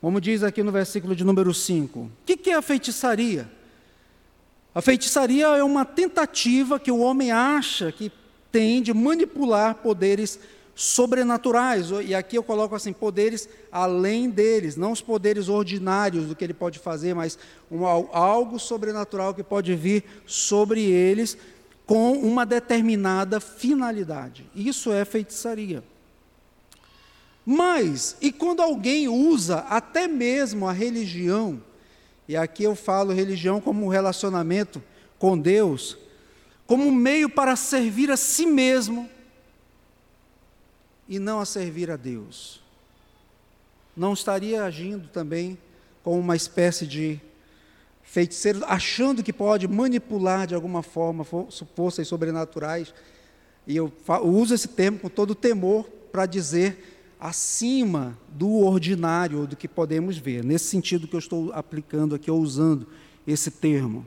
[0.00, 2.00] Como diz aqui no versículo de número 5.
[2.00, 3.52] O que é a feitiçaria?
[4.74, 8.10] A feitiçaria é uma tentativa que o homem acha que
[8.50, 10.40] tem de manipular poderes
[10.80, 16.42] sobrenaturais, e aqui eu coloco assim, poderes além deles, não os poderes ordinários do que
[16.42, 17.38] ele pode fazer, mas
[17.70, 21.36] um, algo sobrenatural que pode vir sobre eles
[21.84, 24.48] com uma determinada finalidade.
[24.56, 25.84] Isso é feitiçaria.
[27.44, 31.62] Mas, e quando alguém usa até mesmo a religião,
[32.26, 34.82] e aqui eu falo religião como um relacionamento
[35.18, 35.98] com Deus,
[36.66, 39.10] como um meio para servir a si mesmo,
[41.10, 42.62] e não a servir a Deus.
[43.96, 45.58] Não estaria agindo também
[46.04, 47.20] como uma espécie de
[48.04, 52.94] feiticeiro, achando que pode manipular de alguma forma forças sobrenaturais.
[53.66, 53.92] E eu
[54.22, 60.44] uso esse termo com todo temor para dizer acima do ordinário, do que podemos ver.
[60.44, 62.86] Nesse sentido que eu estou aplicando aqui, ou usando
[63.26, 64.06] esse termo.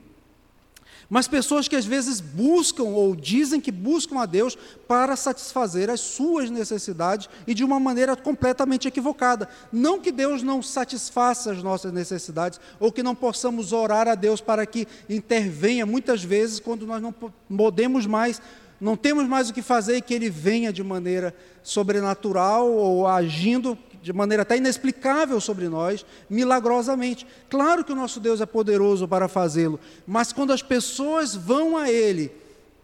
[1.08, 4.56] Mas pessoas que às vezes buscam ou dizem que buscam a Deus
[4.88, 9.48] para satisfazer as suas necessidades e de uma maneira completamente equivocada.
[9.72, 14.40] Não que Deus não satisfaça as nossas necessidades ou que não possamos orar a Deus
[14.40, 18.40] para que intervenha muitas vezes quando nós não podemos mais,
[18.80, 23.78] não temos mais o que fazer e que Ele venha de maneira sobrenatural ou agindo
[24.04, 27.26] de maneira até inexplicável sobre nós, milagrosamente.
[27.48, 31.90] Claro que o nosso Deus é poderoso para fazê-lo, mas quando as pessoas vão a
[31.90, 32.30] Ele,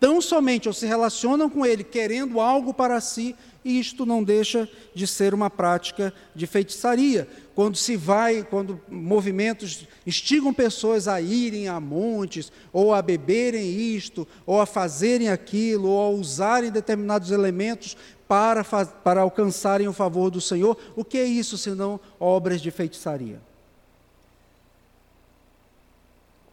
[0.01, 5.07] tão somente ou se relacionam com Ele querendo algo para si, isto não deixa de
[5.07, 7.29] ser uma prática de feitiçaria.
[7.55, 14.27] Quando se vai, quando movimentos instigam pessoas a irem a montes, ou a beberem isto,
[14.47, 17.95] ou a fazerem aquilo, ou a usarem determinados elementos
[18.31, 20.79] para, para alcançarem o favor do Senhor.
[20.95, 23.43] O que é isso senão obras de feitiçaria?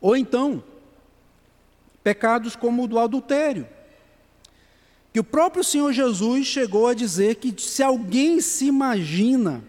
[0.01, 0.63] Ou então,
[2.03, 3.67] pecados como o do adultério.
[5.13, 9.63] Que o próprio Senhor Jesus chegou a dizer que se alguém se imagina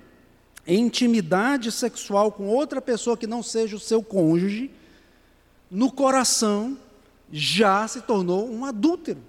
[0.67, 4.71] em intimidade sexual com outra pessoa que não seja o seu cônjuge,
[5.71, 6.79] no coração
[7.31, 9.28] já se tornou um adúltero.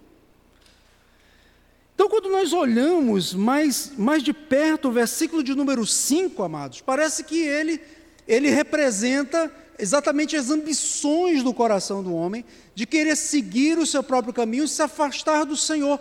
[2.00, 7.26] Então, quando nós olhamos mais, mais de perto o versículo de número 5, amados, parece
[7.26, 7.82] que ele,
[8.26, 14.34] ele representa exatamente as ambições do coração do homem de querer seguir o seu próprio
[14.34, 16.00] caminho e se afastar do Senhor.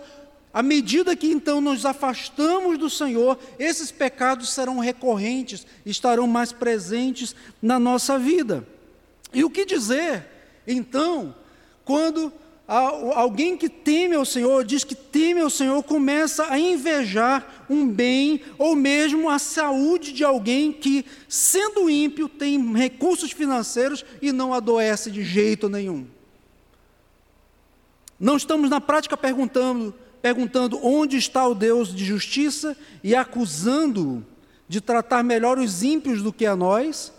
[0.53, 7.35] À medida que então nos afastamos do Senhor, esses pecados serão recorrentes, estarão mais presentes
[7.61, 8.65] na nossa vida.
[9.33, 10.25] E o que dizer,
[10.65, 11.35] então,
[11.83, 12.31] quando
[12.69, 18.41] alguém que teme ao Senhor, diz que teme ao Senhor, começa a invejar um bem
[18.59, 25.09] ou mesmo a saúde de alguém que, sendo ímpio, tem recursos financeiros e não adoece
[25.09, 26.05] de jeito nenhum.
[28.19, 34.23] Não estamos na prática perguntando, perguntando onde está o Deus de justiça e acusando-o
[34.67, 37.11] de tratar melhor os ímpios do que a nós,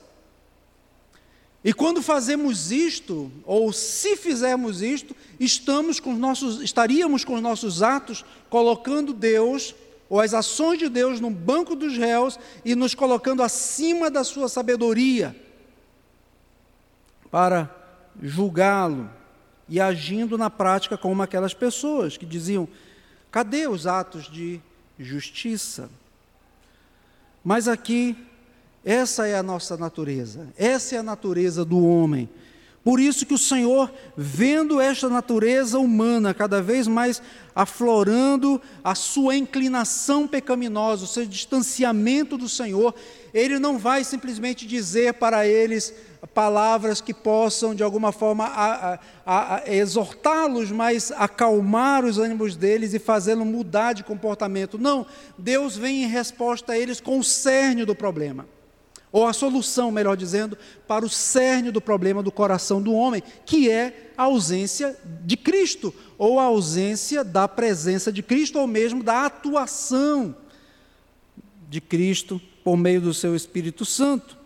[1.62, 7.82] e quando fazemos isto, ou se fizermos isto, estamos com nossos, estaríamos com os nossos
[7.82, 9.74] atos colocando Deus
[10.08, 14.48] ou as ações de Deus no banco dos réus e nos colocando acima da sua
[14.48, 15.36] sabedoria
[17.30, 17.70] para
[18.20, 19.10] julgá-lo
[19.68, 22.66] e agindo na prática como aquelas pessoas que diziam:
[23.30, 24.60] cadê os atos de
[24.98, 25.90] justiça?
[27.44, 28.16] Mas aqui,
[28.84, 32.28] essa é a nossa natureza, essa é a natureza do homem.
[32.82, 37.20] Por isso que o Senhor, vendo esta natureza humana cada vez mais
[37.54, 42.94] aflorando a sua inclinação pecaminosa, o seu distanciamento do Senhor,
[43.34, 45.92] ele não vai simplesmente dizer para eles
[46.32, 48.98] palavras que possam, de alguma forma,
[49.66, 54.78] exortá-los, mas acalmar os ânimos deles e fazê-los mudar de comportamento.
[54.78, 55.04] Não,
[55.36, 58.46] Deus vem em resposta a eles com o cerne do problema
[59.12, 63.68] ou a solução, melhor dizendo, para o cerne do problema do coração do homem, que
[63.68, 69.26] é a ausência de Cristo, ou a ausência da presença de Cristo, ou mesmo da
[69.26, 70.34] atuação
[71.68, 74.38] de Cristo por meio do seu Espírito Santo.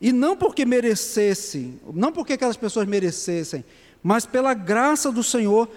[0.00, 3.64] E não porque merecessem, não porque aquelas pessoas merecessem,
[4.02, 5.68] mas pela graça do Senhor,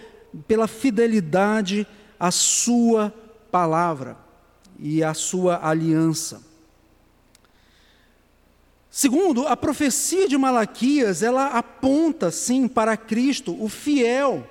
[0.45, 1.87] pela fidelidade
[2.19, 3.13] à Sua
[3.49, 4.17] palavra
[4.77, 6.48] e à Sua aliança.
[9.01, 14.45] Segundo, a profecia de Malaquias, ela aponta sim para Cristo, o fiel,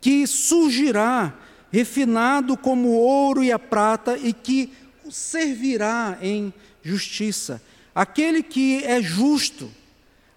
[0.00, 1.36] que surgirá
[1.72, 4.72] refinado como o ouro e a prata e que
[5.10, 7.60] servirá em justiça.
[7.92, 9.68] Aquele que é justo,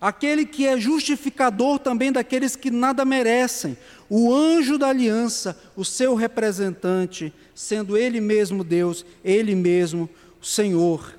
[0.02, 3.78] aquele que é justificador também daqueles que nada merecem,
[4.10, 10.10] o anjo da aliança, o seu representante, sendo ele mesmo Deus, ele mesmo
[10.42, 11.14] o Senhor.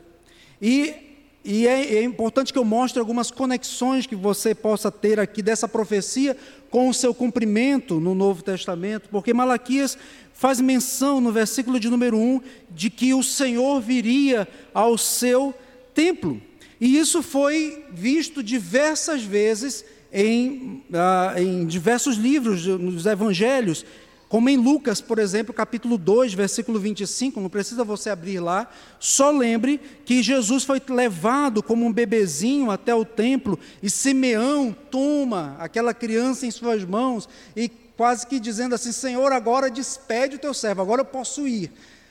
[0.61, 1.04] E
[1.45, 5.69] e é, é, importante que eu mostre algumas conexões que você possa ter aqui dessa
[5.69, 6.35] profecia
[6.71, 9.99] com o seu cumprimento no Novo Testamento, porque Malaquias
[10.33, 15.55] faz menção no versículo de número 1 de que o Senhor viria ao seu
[15.93, 16.41] templo.
[16.81, 23.85] E isso foi visto diversas vezes em, ah, em diversos livros, nos evangelhos,
[24.35, 28.69] como em Lucas, por exemplo, capítulo 2, versículo 25, não precisa você abrir lá,
[28.99, 35.55] só lembre que Jesus foi levado como um bebezinho até o templo e Simeão toma
[35.61, 40.53] aquela criança em suas mãos e quase que dizendo assim: Senhor, agora despede o teu
[40.53, 41.71] servo, agora eu posso ir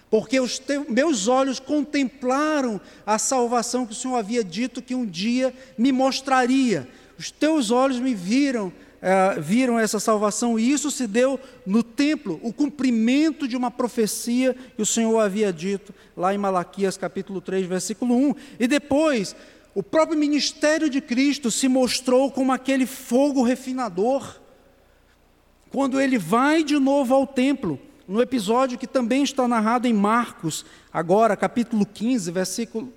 [0.09, 5.05] porque os teus, meus olhos contemplaram a salvação que o Senhor havia dito que um
[5.05, 6.87] dia me mostraria.
[7.19, 8.71] Os teus olhos me viram
[9.05, 14.55] é, viram essa salvação, e isso se deu no templo, o cumprimento de uma profecia
[14.77, 18.35] que o Senhor havia dito lá em Malaquias capítulo 3, versículo 1.
[18.61, 19.35] E depois,
[19.75, 24.39] o próprio ministério de Cristo se mostrou como aquele fogo refinador,
[25.69, 30.65] quando ele vai de novo ao templo, no episódio que também está narrado em Marcos,
[30.93, 32.93] agora, capítulo 15, versículo,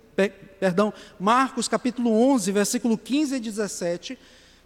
[0.60, 4.16] perdão, Marcos capítulo 11, versículo 15 e 17,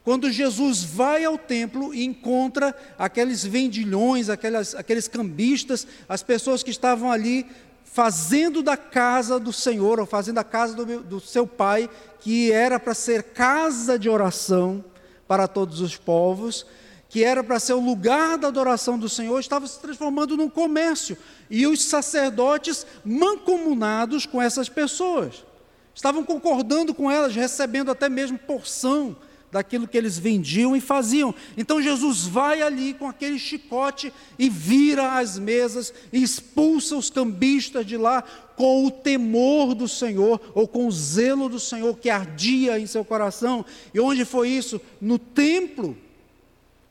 [0.02, 6.70] quando Jesus vai ao templo e encontra aqueles vendilhões, aquelas, aqueles cambistas, as pessoas que
[6.70, 7.46] estavam ali
[7.84, 12.78] fazendo da casa do Senhor, ou fazendo a casa do, do seu Pai, que era
[12.80, 14.84] para ser casa de oração
[15.28, 16.64] para todos os povos,
[17.08, 21.16] que era para ser o lugar da adoração do Senhor, estava se transformando num comércio.
[21.50, 25.44] E os sacerdotes mancomunados com essas pessoas,
[25.92, 29.16] estavam concordando com elas, recebendo até mesmo porção
[29.50, 31.34] daquilo que eles vendiam e faziam.
[31.56, 37.84] Então Jesus vai ali com aquele chicote e vira as mesas e expulsa os cambistas
[37.84, 38.22] de lá
[38.56, 43.04] com o temor do Senhor ou com o zelo do Senhor que ardia em seu
[43.04, 43.64] coração.
[43.92, 44.80] E onde foi isso?
[45.00, 45.96] No templo.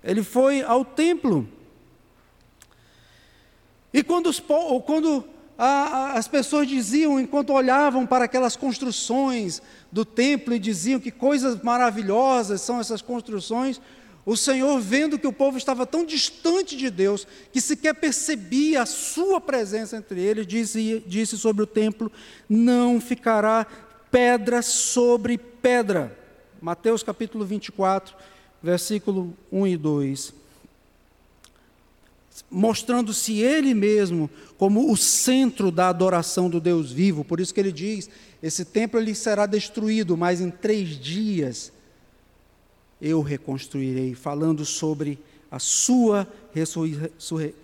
[0.04, 1.48] Ele foi ao templo.
[3.94, 4.42] E quando, os,
[4.86, 5.26] quando
[5.58, 9.62] as pessoas diziam, enquanto olhavam para aquelas construções
[9.92, 13.82] do templo e diziam que coisas maravilhosas são essas construções,
[14.26, 18.86] o Senhor, vendo que o povo estava tão distante de Deus, que sequer percebia a
[18.86, 22.12] sua presença entre eles, disse, disse sobre o templo:
[22.48, 23.66] não ficará
[24.12, 26.16] pedra sobre pedra.
[26.62, 28.16] Mateus capítulo 24,
[28.62, 30.39] versículo 1 e 2
[32.50, 37.24] mostrando-se ele mesmo como o centro da adoração do Deus vivo.
[37.24, 38.10] Por isso que ele diz:
[38.42, 41.72] esse templo ele será destruído, mas em três dias
[43.02, 45.20] eu reconstruirei, falando sobre
[45.52, 46.28] a sua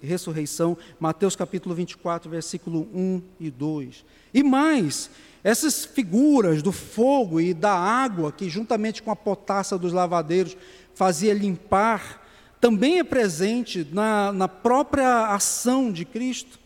[0.02, 4.06] ressurreição, Mateus capítulo 24, versículo 1 e 2.
[4.34, 5.10] E mais,
[5.44, 10.58] essas figuras do fogo e da água, que juntamente com a potassa dos lavadeiros
[10.96, 12.25] fazia limpar
[12.66, 16.58] também é presente na, na própria ação de Cristo.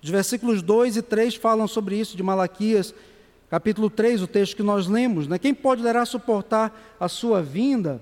[0.00, 2.94] Os versículos 2 e 3 falam sobre isso, de Malaquias,
[3.50, 5.26] capítulo 3, o texto que nós lemos.
[5.26, 5.40] Né?
[5.40, 8.00] Quem poderá suportar a sua vinda?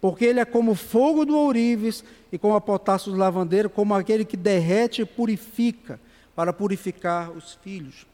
[0.00, 4.24] Porque ele é como fogo do ourives e como a potássio do lavandeiro, como aquele
[4.24, 5.98] que derrete e purifica,
[6.36, 8.06] para purificar os filhos.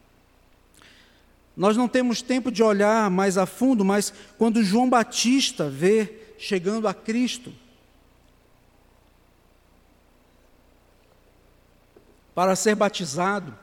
[1.55, 6.87] Nós não temos tempo de olhar mais a fundo, mas quando João Batista vê chegando
[6.87, 7.53] a Cristo,
[12.33, 13.57] para ser batizado,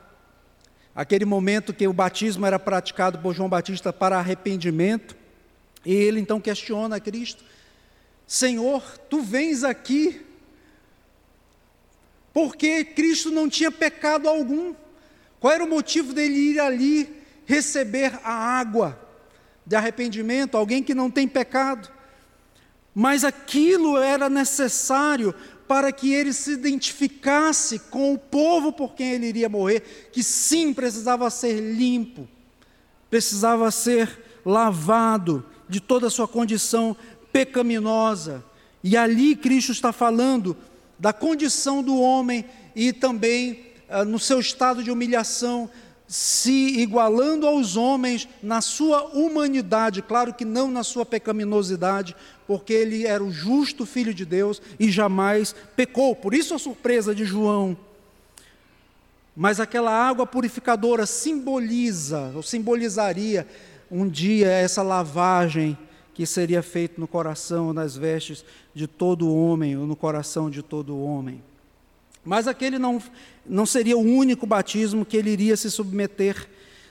[0.95, 5.15] aquele momento que o batismo era praticado por João Batista para arrependimento,
[5.85, 7.43] e ele então questiona a Cristo:
[8.25, 10.25] Senhor, tu vens aqui
[12.33, 14.73] porque Cristo não tinha pecado algum.
[15.39, 18.99] Qual era o motivo dele ir ali receber a água
[19.65, 20.55] de arrependimento?
[20.55, 21.91] Alguém que não tem pecado.
[22.93, 25.33] Mas aquilo era necessário
[25.67, 30.73] para que ele se identificasse com o povo por quem ele iria morrer, que sim
[30.73, 32.27] precisava ser limpo,
[33.09, 36.95] precisava ser lavado de toda a sua condição
[37.31, 38.43] pecaminosa.
[38.83, 40.57] E ali Cristo está falando
[40.99, 42.43] da condição do homem
[42.75, 45.69] e também ah, no seu estado de humilhação,
[46.11, 52.13] se igualando aos homens na sua humanidade, claro que não na sua pecaminosidade,
[52.45, 56.13] porque ele era o justo filho de Deus e jamais pecou.
[56.13, 57.77] Por isso a surpresa de João.
[59.33, 63.47] Mas aquela água purificadora simboliza, ou simbolizaria
[63.89, 65.77] um dia essa lavagem
[66.13, 68.43] que seria feito no coração, nas vestes
[68.75, 71.41] de todo homem, ou no coração de todo homem.
[72.23, 73.01] Mas aquele não,
[73.45, 76.47] não seria o único batismo que ele iria se submeter.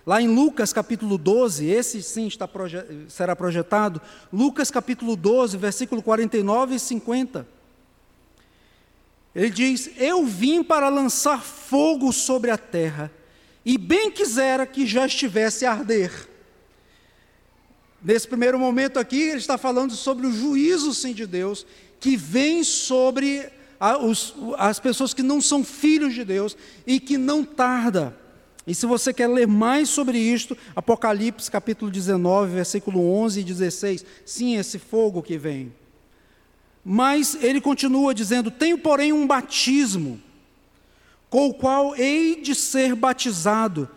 [0.06, 2.78] Lá em Lucas capítulo 12, esse sim está proje
[3.08, 4.00] será projetado,
[4.32, 7.46] Lucas capítulo 12, versículo 49 e 50.
[9.34, 13.12] Ele diz: Eu vim para lançar fogo sobre a terra,
[13.64, 16.28] e bem quisera que já estivesse a arder.
[18.02, 21.66] Nesse primeiro momento aqui, ele está falando sobre o juízo, sim, de Deus,
[22.00, 23.50] que vem sobre
[24.58, 26.56] as pessoas que não são filhos de Deus
[26.86, 28.14] e que não tarda.
[28.66, 34.04] E se você quer ler mais sobre isto, Apocalipse capítulo 19, versículo 11 e 16,
[34.24, 35.72] sim, esse fogo que vem.
[36.84, 40.20] Mas ele continua dizendo: Tenho, porém, um batismo,
[41.30, 43.88] com o qual hei de ser batizado,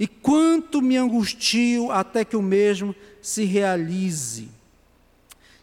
[0.00, 4.48] e quanto me angustio até que o mesmo se realize.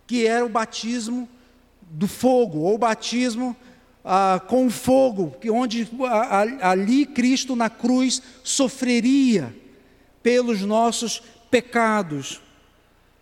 [0.07, 1.27] Que era o batismo
[1.89, 3.55] do fogo, ou batismo
[4.03, 9.55] ah, com fogo, onde a, ali Cristo na cruz sofreria
[10.21, 12.41] pelos nossos pecados.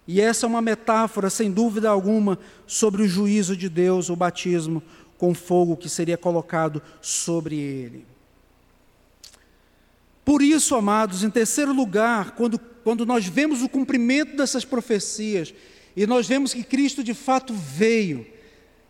[0.08, 2.38] E essa é uma metáfora, sem dúvida alguma,
[2.68, 4.84] sobre o juízo de Deus, o batismo
[5.18, 8.06] com fogo que seria colocado sobre ele.
[10.26, 15.54] Por isso, amados, em terceiro lugar, quando, quando nós vemos o cumprimento dessas profecias
[15.96, 18.26] e nós vemos que Cristo de fato veio,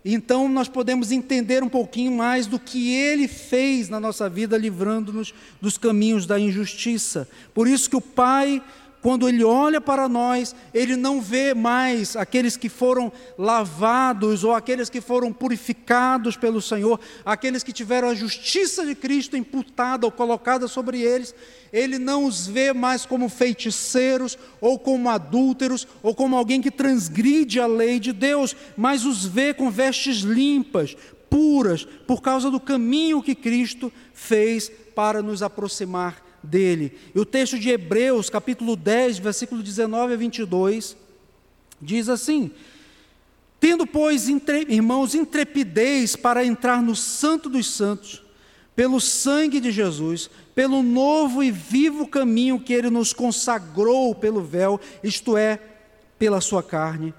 [0.05, 5.33] então nós podemos entender um pouquinho mais do que ele fez na nossa vida, livrando-nos
[5.61, 7.27] dos caminhos da injustiça.
[7.53, 8.61] Por isso que o Pai
[9.03, 14.89] quando Ele olha para nós, Ele não vê mais aqueles que foram lavados ou aqueles
[14.89, 20.69] que foram purificados pelo Senhor, aqueles que tiveram a justiça de Cristo imputada ou colocada
[20.69, 21.35] sobre eles.
[21.73, 27.59] Ele não os vê mais como feiticeiros ou como adúlteros ou como alguém que transgride
[27.59, 30.95] a lei de Deus, mas os vê com vestes limpas,
[31.29, 36.93] puras, por causa do caminho que Cristo fez para nos aproximar dele.
[37.15, 40.97] E o texto de Hebreus, capítulo 10, versículo 19 a 22,
[41.81, 42.51] diz assim:
[43.59, 48.21] Tendo, pois, entre, irmãos, intrepidez para entrar no Santo dos Santos,
[48.75, 54.79] pelo sangue de Jesus, pelo novo e vivo caminho que ele nos consagrou pelo véu,
[55.03, 55.59] isto é,
[56.19, 57.13] pela sua carne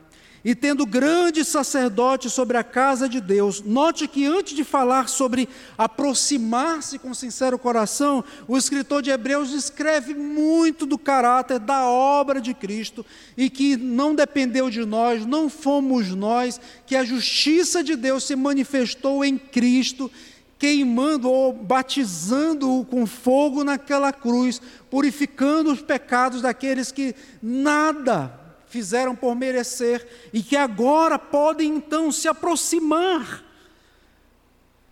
[0.44, 3.62] e tendo grande sacerdote sobre a casa de Deus.
[3.62, 10.12] Note que antes de falar sobre aproximar-se com sincero coração, o escritor de Hebreus descreve
[10.12, 16.10] muito do caráter da obra de Cristo e que não dependeu de nós, não fomos
[16.10, 20.10] nós, que a justiça de Deus se manifestou em Cristo
[20.56, 28.43] queimando ou batizando-o com fogo naquela cruz, purificando os pecados daqueles que nada
[28.74, 33.44] fizeram por merecer e que agora podem então se aproximar.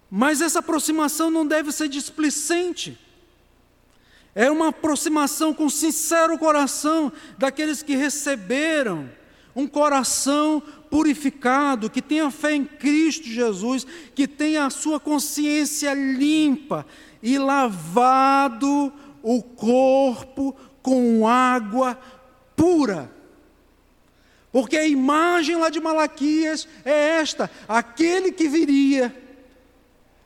[0.08, 2.96] Mas essa aproximação não deve ser displicente.
[4.36, 9.10] É uma aproximação com sincero coração daqueles que receberam
[9.54, 16.86] um coração purificado, que tenha fé em Cristo Jesus, que tenha a sua consciência limpa
[17.20, 18.92] e lavado
[19.24, 21.98] o corpo com água
[22.54, 23.21] pura.
[24.52, 29.14] Porque a imagem lá de Malaquias é esta: aquele que viria,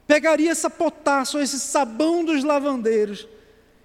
[0.06, 3.28] pegaria essa potássio, esse sabão dos lavandeiros,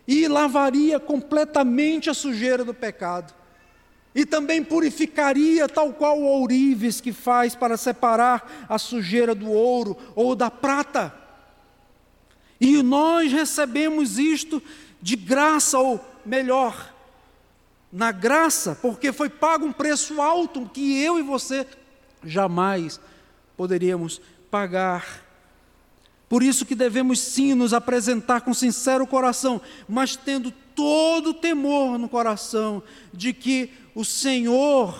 [0.08, 3.34] e lavaria completamente a sujeira do pecado.
[4.14, 9.96] E também purificaria, tal qual o ourives que faz para separar a sujeira do ouro
[10.16, 11.14] ou da prata.
[12.60, 14.62] E nós recebemos isto
[15.02, 16.91] de graça, ou melhor,
[17.92, 21.68] na graça, porque foi pago um preço alto que eu e você
[22.24, 23.00] jamais
[23.58, 25.24] poderíamos pagar.
[26.30, 31.98] Por isso que devemos sim nos apresentar com sincero coração, mas tendo todo o temor
[31.98, 32.82] no coração
[33.14, 34.96] de que o Senhor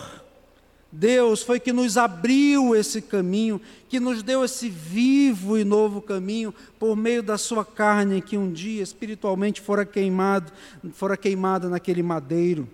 [0.94, 6.54] Deus foi que nos abriu esse caminho, que nos deu esse vivo e novo caminho
[6.78, 10.52] por meio da sua carne que um dia espiritualmente fora queimado,
[10.92, 12.68] fora queimada naquele madeiro.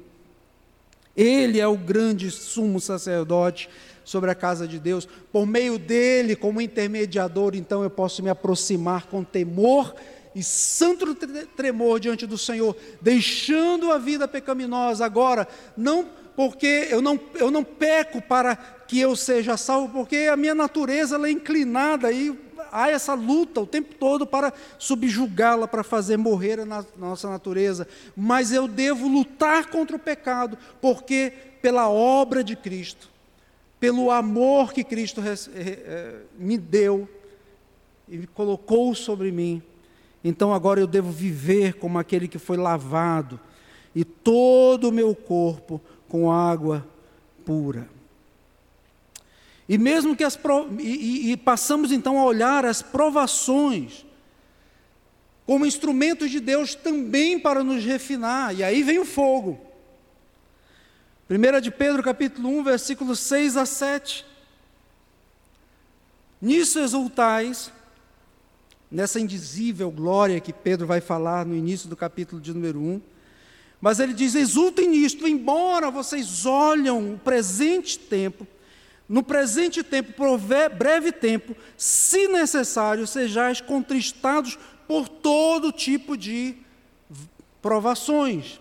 [1.19, 3.69] Ele é o grande sumo sacerdote
[4.05, 5.09] sobre a casa de Deus.
[5.33, 9.95] Por meio dele, como intermediador, então eu posso me aproximar com temor
[10.33, 11.17] e santo
[11.57, 16.07] tremor diante do Senhor, deixando a vida pecaminosa agora, não
[16.37, 18.55] porque eu não, eu não peco para
[18.87, 22.31] que eu seja salvo, porque a minha natureza ela é inclinada e
[22.73, 27.87] há essa luta o tempo todo para subjugá-la, para fazer morrer a na, nossa natureza.
[28.17, 33.09] Mas eu devo lutar contra o pecado, porque pela obra de Cristo,
[33.81, 37.09] pelo amor que Cristo eh, me deu
[38.09, 39.63] e colocou sobre mim,
[40.25, 43.39] então agora eu devo viver como aquele que foi lavado,
[43.95, 46.87] e todo o meu corpo com água
[47.45, 47.89] pura.
[49.69, 50.39] E mesmo que as
[50.79, 54.07] e, e, passamos então a olhar as provações
[55.45, 59.59] como instrumentos de Deus também para nos refinar, e aí vem o fogo.
[61.31, 64.27] 1 de Pedro capítulo 1, versículos 6 a 7.
[66.41, 67.73] Nisso exultais,
[68.91, 73.01] nessa indizível glória que Pedro vai falar no início do capítulo de número 1,
[73.81, 78.47] mas ele diz: exultem nisto, embora vocês olham o presente tempo,
[79.09, 86.57] no presente tempo, por breve tempo, se necessário, sejais contristados por todo tipo de
[87.63, 88.61] provações,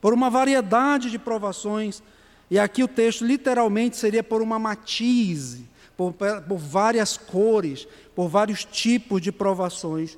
[0.00, 2.02] por uma variedade de provações,
[2.48, 8.64] e aqui o texto literalmente seria por uma matize, por, por várias cores, por vários
[8.64, 10.16] tipos de provações,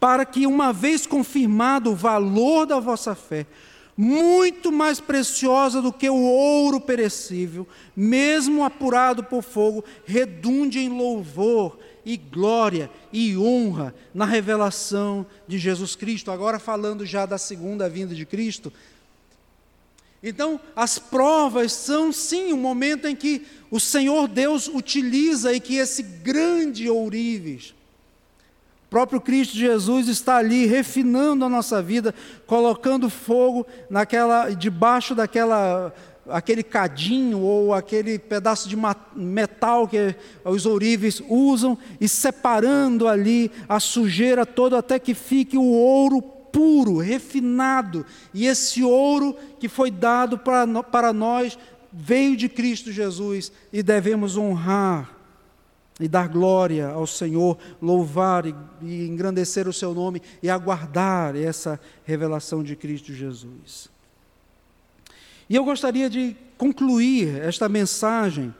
[0.00, 3.46] para que, uma vez confirmado o valor da vossa fé,
[3.96, 11.78] muito mais preciosa do que o ouro perecível, mesmo apurado por fogo, redunde em louvor
[12.04, 16.30] e glória e honra na revelação de Jesus Cristo.
[16.30, 18.72] Agora, falando já da segunda vinda de Cristo.
[20.22, 25.76] Então, as provas são sim um momento em que o Senhor Deus utiliza e que
[25.76, 27.74] esse grande ourives,
[28.94, 32.14] próprio Cristo Jesus está ali refinando a nossa vida,
[32.46, 35.92] colocando fogo naquela debaixo daquela
[36.28, 38.76] aquele cadinho ou aquele pedaço de
[39.16, 40.14] metal que
[40.44, 46.98] os ourives usam e separando ali a sujeira toda até que fique o ouro puro,
[46.98, 48.06] refinado.
[48.32, 51.58] E esse ouro que foi dado para, para nós
[51.92, 55.13] veio de Cristo Jesus e devemos honrar
[56.00, 61.80] e dar glória ao Senhor, louvar e, e engrandecer o seu nome e aguardar essa
[62.04, 63.88] revelação de Cristo Jesus.
[65.48, 68.52] E eu gostaria de concluir esta mensagem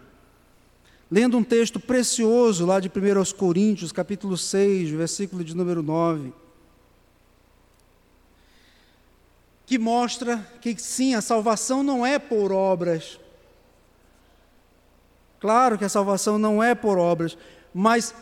[1.11, 6.33] lendo um texto precioso lá de 1 Coríntios, capítulo 6, versículo de número 9,
[9.67, 13.19] que mostra que sim, a salvação não é por obras,
[15.45, 17.37] Claro que a salvação não é por obras,
[17.75, 18.15] mas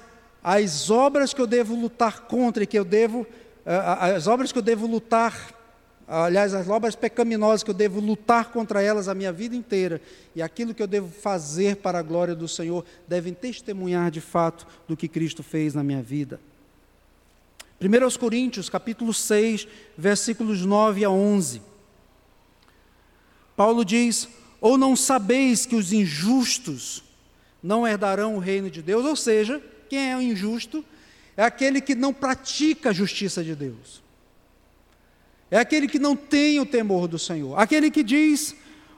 [0.42, 3.24] as obras que eu devo lutar contra e que eu devo,
[3.64, 5.54] eh, as obras que eu devo lutar,
[6.08, 10.02] aliás, as obras pecaminosas que eu devo lutar contra elas a minha vida inteira,
[10.34, 14.66] e aquilo que eu devo fazer para a glória do Senhor, devem testemunhar de fato
[14.88, 16.40] do que Cristo fez na minha vida.
[17.80, 21.62] 1 Coríntios, capítulo 6, versículos 9 a 11.
[23.54, 24.28] Paulo diz:
[24.60, 27.11] Ou não sabeis que os injustos
[27.62, 29.04] não herdarão o reino de Deus.
[29.04, 30.84] Ou seja, quem é o injusto
[31.36, 34.02] é aquele que não pratica a justiça de Deus.
[35.50, 37.58] É aquele que não tem o temor do Senhor.
[37.58, 38.54] Aquele que diz: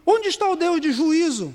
[0.06, 1.54] onde está o Deus de juízo?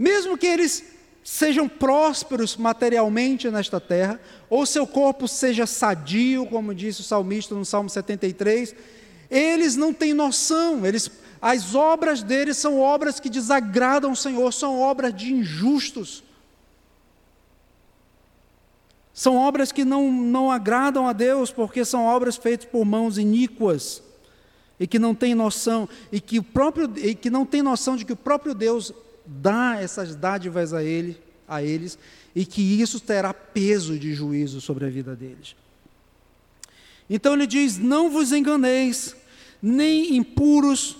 [0.00, 0.82] mesmo que eles
[1.22, 7.66] sejam prósperos materialmente nesta terra, ou seu corpo seja sadio, como disse o salmista no
[7.66, 8.74] Salmo 73,
[9.30, 14.78] eles não têm noção, eles, as obras deles são obras que desagradam o Senhor, são
[14.78, 16.22] obras de injustos.
[19.14, 24.02] São obras que não, não agradam a Deus, porque são obras feitas por mãos iníquas
[24.78, 28.04] e que não têm noção e que o próprio e que não tem noção de
[28.04, 28.92] que o próprio Deus
[29.26, 31.98] dá essas dádivas a ele, a eles
[32.34, 35.54] e que isso terá peso de juízo sobre a vida deles.
[37.08, 39.14] Então ele diz: "Não vos enganeis,
[39.60, 40.96] nem impuros,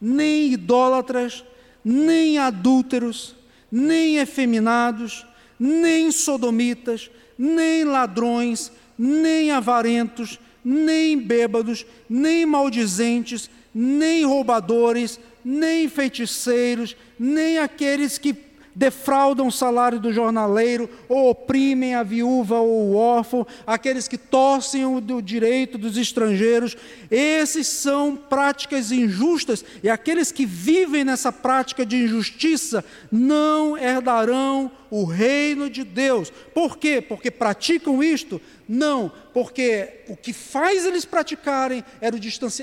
[0.00, 1.44] nem idólatras,
[1.82, 3.34] nem adúlteros,
[3.70, 5.26] nem efeminados,
[5.58, 17.58] nem sodomitas, nem ladrões, nem avarentos, nem bêbados, nem maldizentes, nem roubadores, nem feiticeiros, nem
[17.58, 18.45] aqueles que
[18.76, 24.84] defraudam o salário do jornaleiro, ou oprimem a viúva ou o órfão, aqueles que torcem
[24.84, 26.76] o do direito dos estrangeiros.
[27.10, 35.04] Esses são práticas injustas, e aqueles que vivem nessa prática de injustiça não herdarão o
[35.04, 36.30] reino de Deus.
[36.52, 37.00] Por quê?
[37.00, 38.38] Porque praticam isto?
[38.68, 42.08] Não, porque o que faz eles praticarem é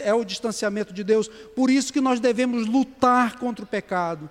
[0.04, 1.28] é o distanciamento de Deus.
[1.28, 4.30] Por isso que nós devemos lutar contra o pecado.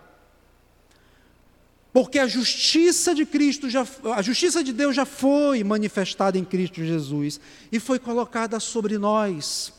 [1.93, 6.83] Porque a justiça de Cristo já a justiça de Deus já foi manifestada em Cristo
[6.83, 7.39] Jesus
[7.71, 9.73] e foi colocada sobre nós.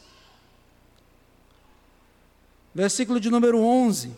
[2.74, 4.12] Versículo de número 11.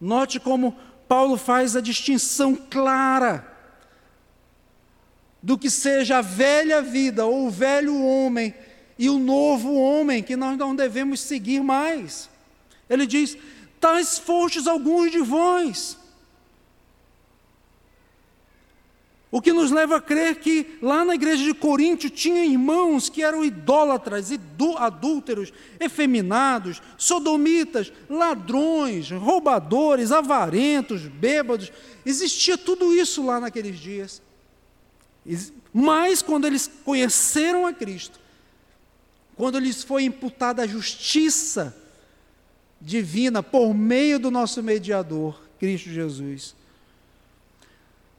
[0.00, 0.74] Note como
[1.06, 3.46] Paulo faz a distinção clara
[5.42, 8.54] do que seja a velha vida ou o velho homem
[8.98, 12.30] e o novo homem que nós não devemos seguir mais.
[12.88, 13.36] Ele diz:
[13.78, 15.99] Tais fostes alguns de vós
[19.32, 23.22] O que nos leva a crer que lá na igreja de Coríntio tinha irmãos que
[23.22, 24.30] eram idólatras,
[24.76, 31.70] adúlteros, efeminados, sodomitas, ladrões, roubadores, avarentos, bêbados.
[32.04, 34.20] Existia tudo isso lá naqueles dias.
[35.72, 38.18] Mas quando eles conheceram a Cristo,
[39.36, 41.76] quando lhes foi imputada a justiça
[42.80, 46.56] divina por meio do nosso mediador, Cristo Jesus,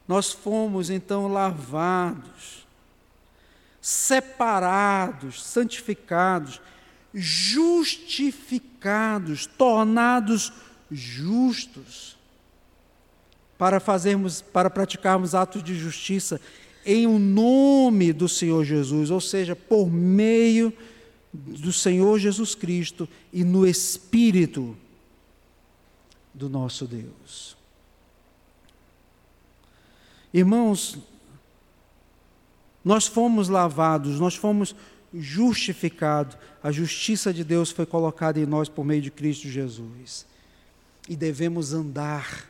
[0.08, 2.66] nós fomos então lavados,
[3.80, 6.60] separados, santificados,
[7.14, 10.52] justificados, tornados
[10.90, 12.18] justos
[13.58, 16.42] para fazermos, para praticarmos atos de justiça
[16.86, 20.74] em o nome do Senhor Jesus, ou seja, por meio
[21.32, 24.76] do Senhor Jesus Cristo e no espírito
[26.34, 27.56] do nosso Deus.
[30.34, 30.98] Irmãos,
[32.84, 34.76] nós fomos lavados, nós fomos
[35.14, 40.26] justificados, a justiça de Deus foi colocada em nós por meio de Cristo Jesus.
[41.10, 42.50] E devemos andar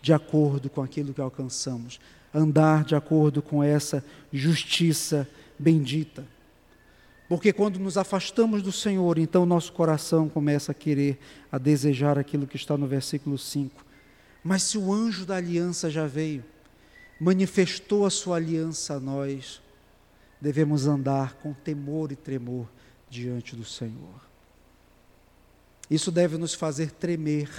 [0.00, 2.00] de acordo com aquilo que alcançamos,
[2.32, 6.24] andar de acordo com essa justiça bendita.
[7.28, 11.18] Porque quando nos afastamos do Senhor, então nosso coração começa a querer,
[11.50, 13.84] a desejar aquilo que está no versículo 5.
[14.42, 16.42] Mas se o anjo da aliança já veio,
[17.20, 19.60] manifestou a sua aliança a nós,
[20.40, 22.66] devemos andar com temor e tremor
[23.10, 24.30] diante do Senhor.
[25.90, 27.50] Isso deve nos fazer tremer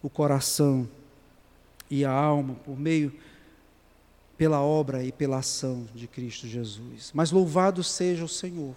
[0.00, 0.88] o coração
[1.90, 3.12] e a alma por meio
[4.38, 7.10] pela obra e pela ação de Cristo Jesus.
[7.12, 8.76] Mas louvado seja o Senhor,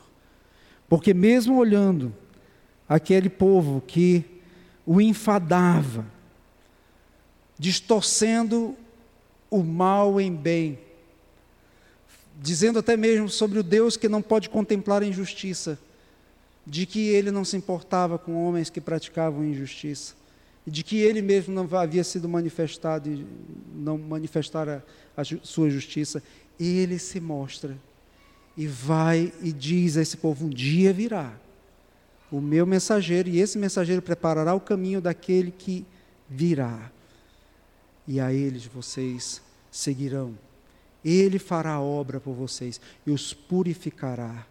[0.90, 2.14] porque mesmo olhando
[2.90, 4.26] aquele povo que
[4.86, 6.06] o enfadava,
[7.58, 8.76] distorcendo
[9.50, 10.80] o mal em bem,
[12.42, 15.78] dizendo até mesmo sobre o Deus que não pode contemplar a injustiça,
[16.66, 20.16] de que ele não se importava com homens que praticavam injustiça,
[20.66, 23.10] de que ele mesmo não havia sido manifestado
[23.76, 24.84] não manifestara
[25.16, 26.24] a sua justiça,
[26.60, 27.78] ele se mostra
[28.56, 31.34] e vai e diz a esse povo: um dia virá
[32.32, 35.86] o meu mensageiro, e esse mensageiro preparará o caminho daquele que
[36.28, 36.92] virá
[38.08, 39.42] e a eles vocês
[39.72, 40.38] seguirão.
[41.04, 44.46] Ele fará a obra por vocês e os purificará.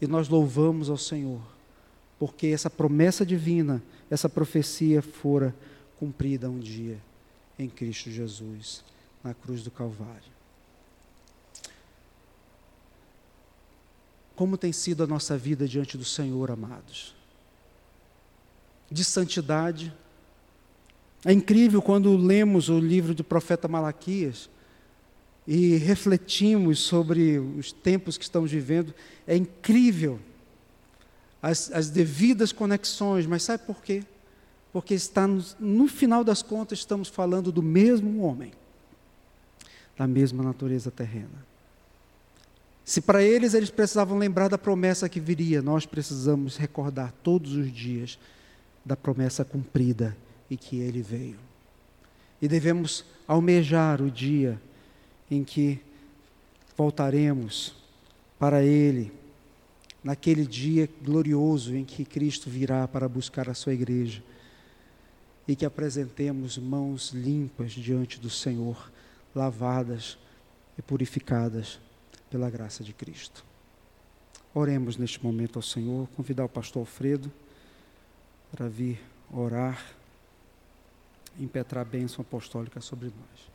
[0.00, 1.42] E nós louvamos ao Senhor,
[2.18, 5.54] porque essa promessa divina, essa profecia fora
[5.98, 6.98] cumprida um dia
[7.58, 8.82] em Cristo Jesus,
[9.22, 10.30] na cruz do Calvário.
[14.34, 17.14] Como tem sido a nossa vida diante do Senhor, amados?
[18.90, 19.92] De santidade,
[21.24, 24.48] É incrível quando lemos o livro do profeta Malaquias
[25.46, 28.94] e refletimos sobre os tempos que estamos vivendo.
[29.26, 30.18] É incrível
[31.42, 34.02] as, as devidas conexões, mas sabe por quê?
[34.72, 38.52] Porque está no, no final das contas estamos falando do mesmo homem,
[39.98, 41.50] da mesma natureza terrena.
[42.82, 47.70] Se para eles eles precisavam lembrar da promessa que viria, nós precisamos recordar todos os
[47.70, 48.18] dias
[48.84, 50.16] da promessa cumprida
[50.50, 51.38] e que ele veio.
[52.42, 54.60] E devemos almejar o dia
[55.30, 55.80] em que
[56.76, 57.74] voltaremos
[58.38, 59.12] para ele,
[60.02, 64.22] naquele dia glorioso em que Cristo virá para buscar a sua igreja
[65.46, 68.90] e que apresentemos mãos limpas diante do Senhor,
[69.34, 70.18] lavadas
[70.78, 71.78] e purificadas
[72.30, 73.44] pela graça de Cristo.
[74.54, 77.30] Oremos neste momento ao Senhor, convidar o pastor Alfredo
[78.50, 79.00] para vir
[79.32, 79.84] orar,
[81.38, 83.50] impetrar a bênção apostólica sobre nós.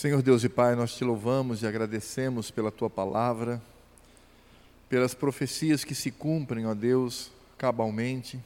[0.00, 3.60] Senhor Deus e Pai, nós te louvamos e agradecemos pela tua palavra,
[4.88, 8.40] pelas profecias que se cumprem, ó Deus, cabalmente.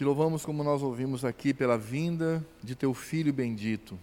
[0.00, 3.98] Te louvamos como nós ouvimos aqui pela vinda de teu filho bendito,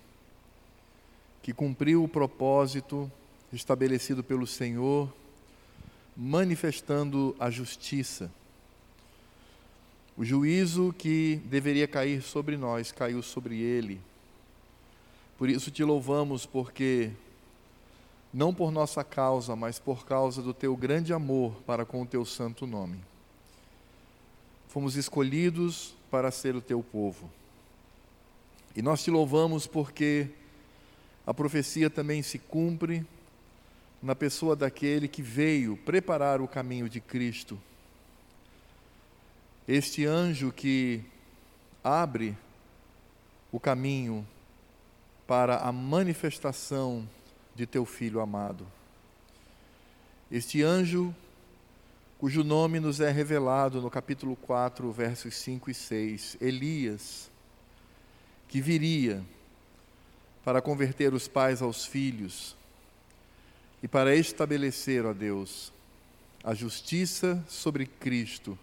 [1.41, 3.11] que cumpriu o propósito
[3.51, 5.11] estabelecido pelo Senhor,
[6.15, 8.31] manifestando a justiça.
[10.15, 13.99] O juízo que deveria cair sobre nós caiu sobre ele
[15.35, 17.09] por isso te louvamos, porque,
[18.31, 22.23] não por nossa causa, mas por causa do teu grande amor para com o teu
[22.23, 22.99] santo nome,
[24.68, 27.30] fomos escolhidos para ser o teu povo.
[28.76, 30.30] E nós te louvamos porque
[31.26, 33.05] a profecia também se cumpre
[34.01, 37.59] na pessoa daquele que veio preparar o caminho de Cristo.
[39.68, 41.01] Este anjo que
[41.84, 42.38] abre
[43.51, 44.26] o caminho
[45.26, 47.07] para a manifestação
[47.55, 48.65] de teu filho amado.
[50.32, 51.13] Este anjo,
[52.18, 57.30] cujo nome nos é revelado no capítulo 4, versos 5 e 6, Elias,
[58.47, 59.24] que viria
[60.43, 62.55] para converter os pais aos filhos
[63.84, 65.72] e para estabelecer, ó Deus,
[66.43, 68.57] a justiça sobre Cristo.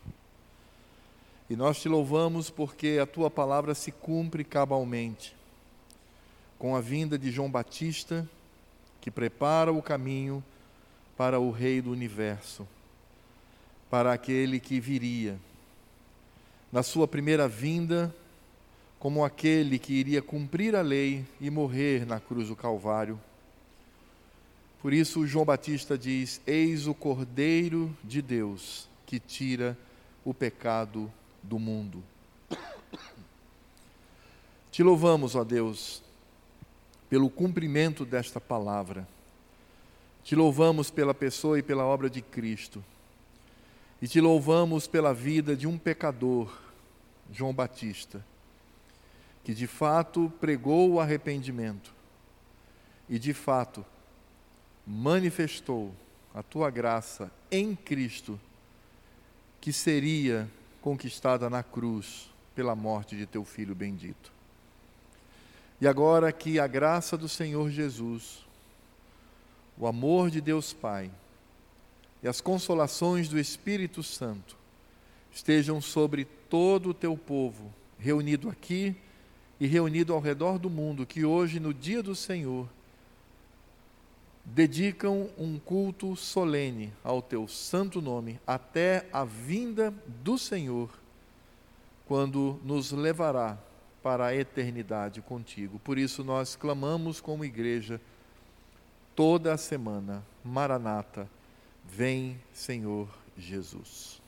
[1.49, 5.37] E nós te louvamos porque a tua palavra se cumpre cabalmente
[6.59, 8.29] com a vinda de João Batista,
[9.01, 10.43] que prepara o caminho
[11.17, 12.67] para o Rei do universo,
[13.95, 15.39] para aquele que viria.
[16.73, 18.13] Na sua primeira vinda,
[18.99, 23.21] como aquele que iria cumprir a lei e morrer na cruz do Calvário.
[24.83, 29.79] Por isso, João Batista diz: Eis o Cordeiro de Deus que tira
[30.25, 31.09] o pecado
[31.41, 32.03] do mundo.
[34.73, 36.03] Te louvamos, ó Deus,
[37.09, 39.07] pelo cumprimento desta palavra.
[40.25, 42.83] Te louvamos pela pessoa e pela obra de Cristo.
[44.05, 46.55] E te louvamos pela vida de um pecador,
[47.33, 48.23] João Batista,
[49.43, 51.91] que de fato pregou o arrependimento
[53.09, 53.83] e de fato
[54.87, 55.91] manifestou
[56.35, 58.39] a tua graça em Cristo,
[59.59, 60.51] que seria
[60.83, 64.31] conquistada na cruz pela morte de teu filho bendito.
[65.81, 68.45] E agora que a graça do Senhor Jesus,
[69.79, 71.11] o amor de Deus Pai
[72.25, 74.57] e as consolações do Espírito Santo
[75.31, 78.97] estejam sobre todo o teu povo, reunido aqui
[79.61, 82.66] e reunido ao redor do mundo, que hoje, no dia do Senhor,
[84.43, 90.89] dedicam um culto solene ao teu santo nome, até a vinda do Senhor,
[92.07, 93.59] quando nos levará
[94.03, 95.79] para a eternidade contigo.
[95.79, 98.01] Por isso nós clamamos como igreja
[99.14, 101.29] toda a semana: Maranata,
[101.85, 104.24] vem, Senhor Jesus.